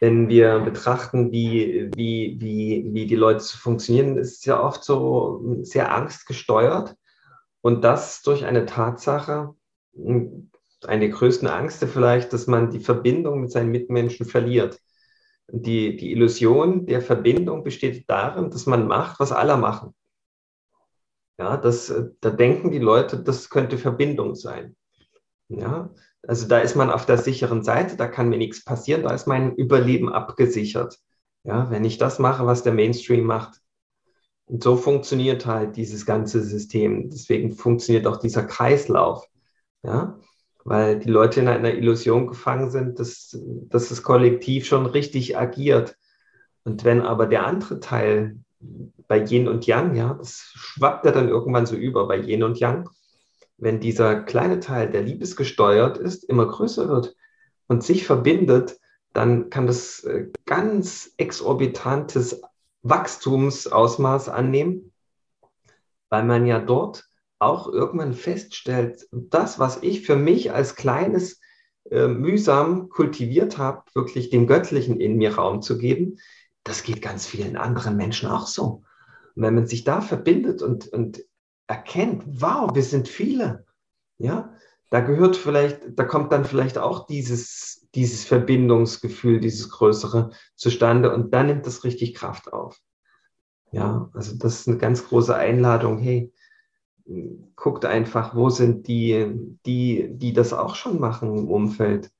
Wenn 0.00 0.28
wir 0.28 0.60
betrachten, 0.60 1.32
wie, 1.32 1.90
wie, 1.94 2.36
wie, 2.40 2.88
wie 2.92 3.06
die 3.06 3.16
Leute 3.16 3.44
funktionieren, 3.44 4.16
ist 4.16 4.38
es 4.38 4.44
ja 4.44 4.62
oft 4.62 4.84
so 4.84 5.58
sehr 5.62 5.92
angstgesteuert. 5.92 6.94
Und 7.60 7.82
das 7.82 8.22
durch 8.22 8.44
eine 8.44 8.66
Tatsache, 8.66 9.54
eine 9.96 11.00
der 11.00 11.08
größten 11.08 11.48
Ängste 11.48 11.88
vielleicht, 11.88 12.32
dass 12.32 12.46
man 12.46 12.70
die 12.70 12.80
Verbindung 12.80 13.40
mit 13.40 13.50
seinen 13.50 13.70
Mitmenschen 13.70 14.26
verliert. 14.26 14.80
Die, 15.50 15.96
die 15.96 16.12
Illusion 16.12 16.86
der 16.86 17.00
Verbindung 17.00 17.64
besteht 17.64 18.08
darin, 18.08 18.50
dass 18.50 18.66
man 18.66 18.86
macht, 18.86 19.18
was 19.18 19.32
alle 19.32 19.56
machen. 19.56 19.94
Ja, 21.38 21.56
das, 21.56 21.92
da 22.20 22.30
denken 22.30 22.70
die 22.70 22.78
Leute, 22.80 23.22
das 23.22 23.48
könnte 23.48 23.78
Verbindung 23.78 24.34
sein. 24.34 24.76
Ja, 25.48 25.90
also 26.26 26.48
da 26.48 26.58
ist 26.58 26.74
man 26.74 26.90
auf 26.90 27.06
der 27.06 27.18
sicheren 27.18 27.62
Seite, 27.62 27.96
da 27.96 28.06
kann 28.06 28.28
mir 28.28 28.38
nichts 28.38 28.64
passieren, 28.64 29.02
da 29.02 29.14
ist 29.14 29.26
mein 29.26 29.54
Überleben 29.54 30.12
abgesichert. 30.12 30.98
Ja, 31.44 31.70
wenn 31.70 31.84
ich 31.84 31.98
das 31.98 32.18
mache, 32.18 32.46
was 32.46 32.62
der 32.62 32.74
Mainstream 32.74 33.24
macht. 33.24 33.60
Und 34.46 34.62
so 34.62 34.76
funktioniert 34.76 35.46
halt 35.46 35.76
dieses 35.76 36.04
ganze 36.04 36.42
System. 36.42 37.10
Deswegen 37.10 37.52
funktioniert 37.52 38.06
auch 38.06 38.16
dieser 38.16 38.44
Kreislauf. 38.44 39.26
Ja, 39.82 40.18
weil 40.64 40.98
die 40.98 41.08
Leute 41.08 41.40
in 41.40 41.48
einer 41.48 41.72
Illusion 41.72 42.26
gefangen 42.26 42.70
sind, 42.70 42.98
dass, 42.98 43.38
dass 43.68 43.88
das 43.88 44.02
Kollektiv 44.02 44.66
schon 44.66 44.86
richtig 44.86 45.38
agiert. 45.38 45.96
Und 46.64 46.84
wenn 46.84 47.00
aber 47.00 47.26
der 47.26 47.46
andere 47.46 47.80
Teil 47.80 48.36
bei 49.06 49.24
Yin 49.24 49.48
und 49.48 49.66
Yang, 49.66 49.94
ja, 49.94 50.14
das 50.14 50.52
schwappt 50.54 51.06
ja 51.06 51.12
dann 51.12 51.28
irgendwann 51.28 51.64
so 51.64 51.76
über 51.76 52.06
bei 52.06 52.18
Yin 52.18 52.42
und 52.42 52.58
Yang, 52.58 52.90
wenn 53.58 53.80
dieser 53.80 54.22
kleine 54.22 54.60
Teil, 54.60 54.90
der 54.90 55.02
liebesgesteuert 55.02 55.98
ist, 55.98 56.24
immer 56.24 56.46
größer 56.46 56.88
wird 56.88 57.16
und 57.66 57.82
sich 57.82 58.06
verbindet, 58.06 58.78
dann 59.12 59.50
kann 59.50 59.66
das 59.66 60.04
äh, 60.04 60.28
ganz 60.46 61.12
exorbitantes 61.16 62.40
Wachstumsausmaß 62.82 64.28
annehmen, 64.28 64.92
weil 66.08 66.24
man 66.24 66.46
ja 66.46 66.60
dort 66.60 67.08
auch 67.40 67.70
irgendwann 67.72 68.14
feststellt, 68.14 69.06
das, 69.12 69.58
was 69.58 69.82
ich 69.82 70.06
für 70.06 70.16
mich 70.16 70.52
als 70.52 70.76
kleines 70.76 71.40
äh, 71.90 72.08
mühsam 72.08 72.88
kultiviert 72.88 73.58
habe, 73.58 73.82
wirklich 73.94 74.30
dem 74.30 74.46
Göttlichen 74.46 75.00
in 75.00 75.16
mir 75.16 75.34
Raum 75.34 75.62
zu 75.62 75.78
geben, 75.78 76.18
das 76.62 76.82
geht 76.82 77.02
ganz 77.02 77.26
vielen 77.26 77.56
anderen 77.56 77.96
Menschen 77.96 78.28
auch 78.28 78.46
so. 78.46 78.82
Und 79.34 79.42
wenn 79.42 79.54
man 79.54 79.66
sich 79.66 79.84
da 79.84 80.00
verbindet 80.00 80.62
und, 80.62 80.88
und 80.88 81.24
erkennt, 81.68 82.24
wow, 82.26 82.74
wir 82.74 82.82
sind 82.82 83.06
viele, 83.06 83.64
ja, 84.18 84.52
da 84.90 85.00
gehört 85.00 85.36
vielleicht, 85.36 85.80
da 85.96 86.04
kommt 86.04 86.32
dann 86.32 86.44
vielleicht 86.44 86.78
auch 86.78 87.06
dieses, 87.06 87.86
dieses 87.94 88.24
Verbindungsgefühl, 88.24 89.38
dieses 89.38 89.68
Größere 89.68 90.30
zustande 90.56 91.14
und 91.14 91.32
dann 91.32 91.46
nimmt 91.46 91.66
das 91.66 91.84
richtig 91.84 92.14
Kraft 92.14 92.52
auf. 92.52 92.80
Ja, 93.70 94.10
also 94.14 94.36
das 94.38 94.60
ist 94.60 94.68
eine 94.68 94.78
ganz 94.78 95.06
große 95.06 95.36
Einladung. 95.36 95.98
Hey, 95.98 96.32
guckt 97.54 97.84
einfach, 97.84 98.34
wo 98.34 98.48
sind 98.48 98.88
die, 98.88 99.30
die, 99.66 100.08
die 100.10 100.32
das 100.32 100.54
auch 100.54 100.74
schon 100.74 100.98
machen 100.98 101.36
im 101.36 101.50
Umfeld 101.50 102.10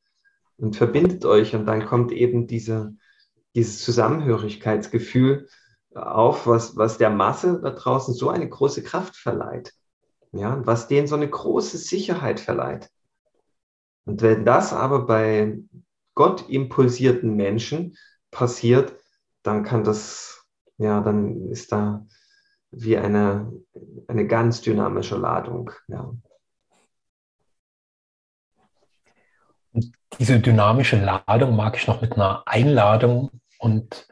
und 0.58 0.76
verbindet 0.76 1.24
euch 1.24 1.54
und 1.54 1.64
dann 1.64 1.86
kommt 1.86 2.12
eben 2.12 2.46
diese, 2.46 2.94
dieses 3.54 3.82
Zusammenhörigkeitsgefühl 3.82 5.48
auf, 5.98 6.46
was, 6.46 6.76
was 6.76 6.98
der 6.98 7.10
Masse 7.10 7.60
da 7.60 7.70
draußen 7.70 8.14
so 8.14 8.30
eine 8.30 8.48
große 8.48 8.82
Kraft 8.82 9.16
verleiht. 9.16 9.74
Ja, 10.32 10.64
was 10.66 10.88
denen 10.88 11.06
so 11.06 11.16
eine 11.16 11.28
große 11.28 11.78
Sicherheit 11.78 12.38
verleiht. 12.38 12.90
Und 14.04 14.22
wenn 14.22 14.44
das 14.44 14.72
aber 14.72 15.06
bei 15.06 15.58
Gott 16.14 16.48
impulsierten 16.48 17.34
Menschen 17.34 17.96
passiert, 18.30 18.96
dann 19.42 19.62
kann 19.62 19.84
das, 19.84 20.44
ja, 20.76 21.00
dann 21.00 21.48
ist 21.48 21.72
da 21.72 22.06
wie 22.70 22.96
eine, 22.98 23.52
eine 24.06 24.26
ganz 24.26 24.60
dynamische 24.60 25.16
Ladung. 25.16 25.70
Ja. 25.86 26.12
Diese 30.18 30.40
dynamische 30.40 31.02
Ladung 31.02 31.56
mag 31.56 31.76
ich 31.76 31.86
noch 31.86 32.00
mit 32.00 32.14
einer 32.14 32.42
Einladung 32.46 33.30
und 33.58 34.08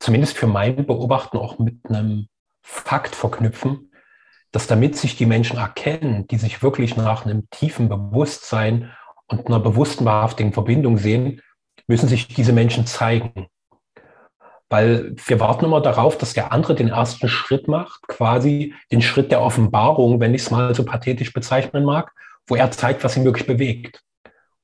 zumindest 0.00 0.36
für 0.36 0.46
mein 0.46 0.86
Beobachten 0.86 1.38
auch 1.38 1.58
mit 1.58 1.78
einem 1.88 2.26
Fakt 2.62 3.14
verknüpfen, 3.14 3.92
dass 4.50 4.66
damit 4.66 4.96
sich 4.96 5.16
die 5.16 5.26
Menschen 5.26 5.58
erkennen, 5.58 6.26
die 6.26 6.38
sich 6.38 6.62
wirklich 6.62 6.96
nach 6.96 7.24
einem 7.24 7.48
tiefen 7.50 7.88
Bewusstsein 7.88 8.90
und 9.28 9.46
einer 9.46 9.60
bewussten, 9.60 10.04
wahrhaftigen 10.04 10.52
Verbindung 10.52 10.98
sehen, 10.98 11.40
müssen 11.86 12.08
sich 12.08 12.26
diese 12.26 12.52
Menschen 12.52 12.86
zeigen. 12.86 13.46
Weil 14.68 15.14
wir 15.26 15.40
warten 15.40 15.64
immer 15.64 15.80
darauf, 15.80 16.16
dass 16.16 16.32
der 16.32 16.52
andere 16.52 16.74
den 16.74 16.88
ersten 16.88 17.28
Schritt 17.28 17.68
macht, 17.68 18.02
quasi 18.08 18.74
den 18.90 19.02
Schritt 19.02 19.30
der 19.30 19.42
Offenbarung, 19.42 20.20
wenn 20.20 20.34
ich 20.34 20.42
es 20.42 20.50
mal 20.50 20.74
so 20.74 20.84
pathetisch 20.84 21.32
bezeichnen 21.32 21.84
mag, 21.84 22.12
wo 22.46 22.56
er 22.56 22.70
zeigt, 22.70 23.04
was 23.04 23.16
ihn 23.16 23.24
wirklich 23.24 23.46
bewegt. 23.46 24.02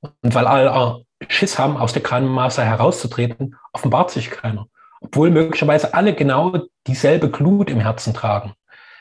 Und 0.01 0.34
weil 0.34 0.47
alle 0.47 1.05
Schiss 1.28 1.59
haben, 1.59 1.76
aus 1.76 1.93
der 1.93 2.03
Kranenmasse 2.03 2.64
herauszutreten, 2.64 3.57
offenbart 3.72 4.11
sich 4.11 4.30
keiner. 4.30 4.68
Obwohl 5.07 5.30
möglicherweise 5.30 5.94
alle 5.94 6.14
genau 6.14 6.59
dieselbe 6.86 7.30
Glut 7.30 7.70
im 7.70 7.80
Herzen 7.80 8.12
tragen, 8.12 8.54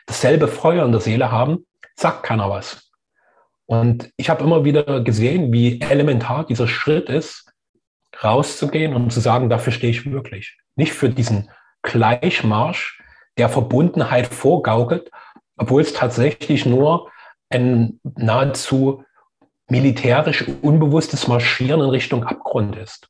dasselbe 0.06 0.48
Feuer 0.48 0.86
in 0.86 0.92
der 0.92 1.02
Seele 1.02 1.32
haben, 1.32 1.66
sagt 1.96 2.24
keiner 2.24 2.50
was. 2.50 2.92
Und 3.66 4.12
ich 4.16 4.30
habe 4.30 4.44
immer 4.44 4.64
wieder 4.64 5.02
gesehen, 5.02 5.52
wie 5.52 5.82
elementar 5.82 6.46
dieser 6.46 6.68
Schritt 6.68 7.10
ist, 7.10 7.52
rauszugehen 8.24 8.94
und 8.94 9.12
zu 9.12 9.20
sagen, 9.20 9.50
dafür 9.50 9.74
stehe 9.74 9.92
ich 9.92 10.10
wirklich 10.12 10.58
nicht 10.76 10.94
für 10.94 11.10
diesen 11.10 11.50
Gleichmarsch 11.82 13.02
der 13.38 13.50
Verbundenheit 13.50 14.28
vorgaukelt, 14.28 15.10
obwohl 15.58 15.82
es 15.82 15.94
tatsächlich 15.94 16.66
nur 16.66 17.10
ein 17.50 18.00
nahezu 18.04 19.04
militärisch 19.68 20.46
unbewusstes 20.62 21.28
Marschieren 21.28 21.82
in 21.82 21.90
Richtung 21.90 22.24
Abgrund 22.24 22.76
ist. 22.76 23.10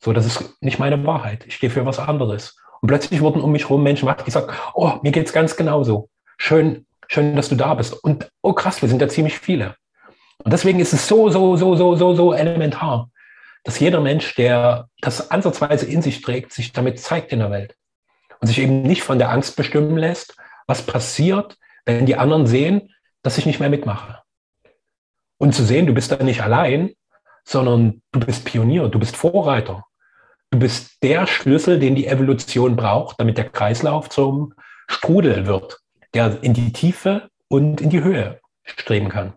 So, 0.00 0.12
das 0.12 0.26
ist 0.26 0.62
nicht 0.62 0.78
meine 0.78 1.04
Wahrheit. 1.06 1.44
Ich 1.46 1.56
stehe 1.56 1.70
für 1.70 1.84
was 1.86 1.98
anderes. 1.98 2.56
Und 2.80 2.88
plötzlich 2.88 3.20
wurden 3.20 3.40
um 3.40 3.52
mich 3.52 3.64
herum 3.64 3.82
Menschen 3.82 4.06
wach, 4.06 4.22
die 4.22 4.30
sagen, 4.30 4.52
oh, 4.74 4.94
mir 5.02 5.12
geht's 5.12 5.32
ganz 5.32 5.56
genauso. 5.56 6.08
Schön, 6.36 6.86
schön, 7.08 7.34
dass 7.34 7.48
du 7.48 7.56
da 7.56 7.74
bist. 7.74 7.92
Und 7.92 8.30
oh 8.42 8.52
krass, 8.52 8.80
wir 8.80 8.88
sind 8.88 9.02
ja 9.02 9.08
ziemlich 9.08 9.38
viele. 9.38 9.74
Und 10.44 10.52
deswegen 10.52 10.78
ist 10.78 10.92
es 10.92 11.08
so, 11.08 11.30
so, 11.30 11.56
so, 11.56 11.74
so, 11.74 11.96
so, 11.96 12.14
so 12.14 12.32
elementar, 12.32 13.10
dass 13.64 13.80
jeder 13.80 14.00
Mensch, 14.00 14.36
der 14.36 14.88
das 15.00 15.32
ansatzweise 15.32 15.86
in 15.86 16.00
sich 16.00 16.20
trägt, 16.20 16.52
sich 16.52 16.72
damit 16.72 17.00
zeigt 17.00 17.32
in 17.32 17.40
der 17.40 17.50
Welt 17.50 17.74
und 18.40 18.46
sich 18.46 18.60
eben 18.60 18.82
nicht 18.82 19.02
von 19.02 19.18
der 19.18 19.30
Angst 19.30 19.56
bestimmen 19.56 19.96
lässt, 19.96 20.36
was 20.68 20.82
passiert, 20.82 21.56
wenn 21.84 22.06
die 22.06 22.16
anderen 22.16 22.46
sehen, 22.46 22.94
dass 23.22 23.38
ich 23.38 23.46
nicht 23.46 23.58
mehr 23.58 23.70
mitmache. 23.70 24.22
Und 25.38 25.54
zu 25.54 25.64
sehen, 25.64 25.86
du 25.86 25.94
bist 25.94 26.12
da 26.12 26.22
nicht 26.22 26.42
allein, 26.42 26.94
sondern 27.44 28.02
du 28.12 28.20
bist 28.20 28.44
Pionier, 28.44 28.88
du 28.88 28.98
bist 28.98 29.16
Vorreiter. 29.16 29.84
Du 30.50 30.58
bist 30.58 31.02
der 31.02 31.26
Schlüssel, 31.26 31.78
den 31.78 31.94
die 31.94 32.06
Evolution 32.06 32.74
braucht, 32.74 33.20
damit 33.20 33.36
der 33.36 33.50
Kreislauf 33.50 34.08
zum 34.08 34.54
Strudel 34.88 35.46
wird, 35.46 35.80
der 36.14 36.42
in 36.42 36.54
die 36.54 36.72
Tiefe 36.72 37.28
und 37.48 37.80
in 37.80 37.90
die 37.90 38.02
Höhe 38.02 38.40
streben 38.64 39.10
kann. 39.10 39.34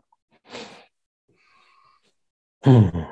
Hm. 2.64 3.05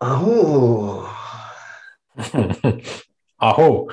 Aho. 0.00 1.06
Aho. 3.38 3.90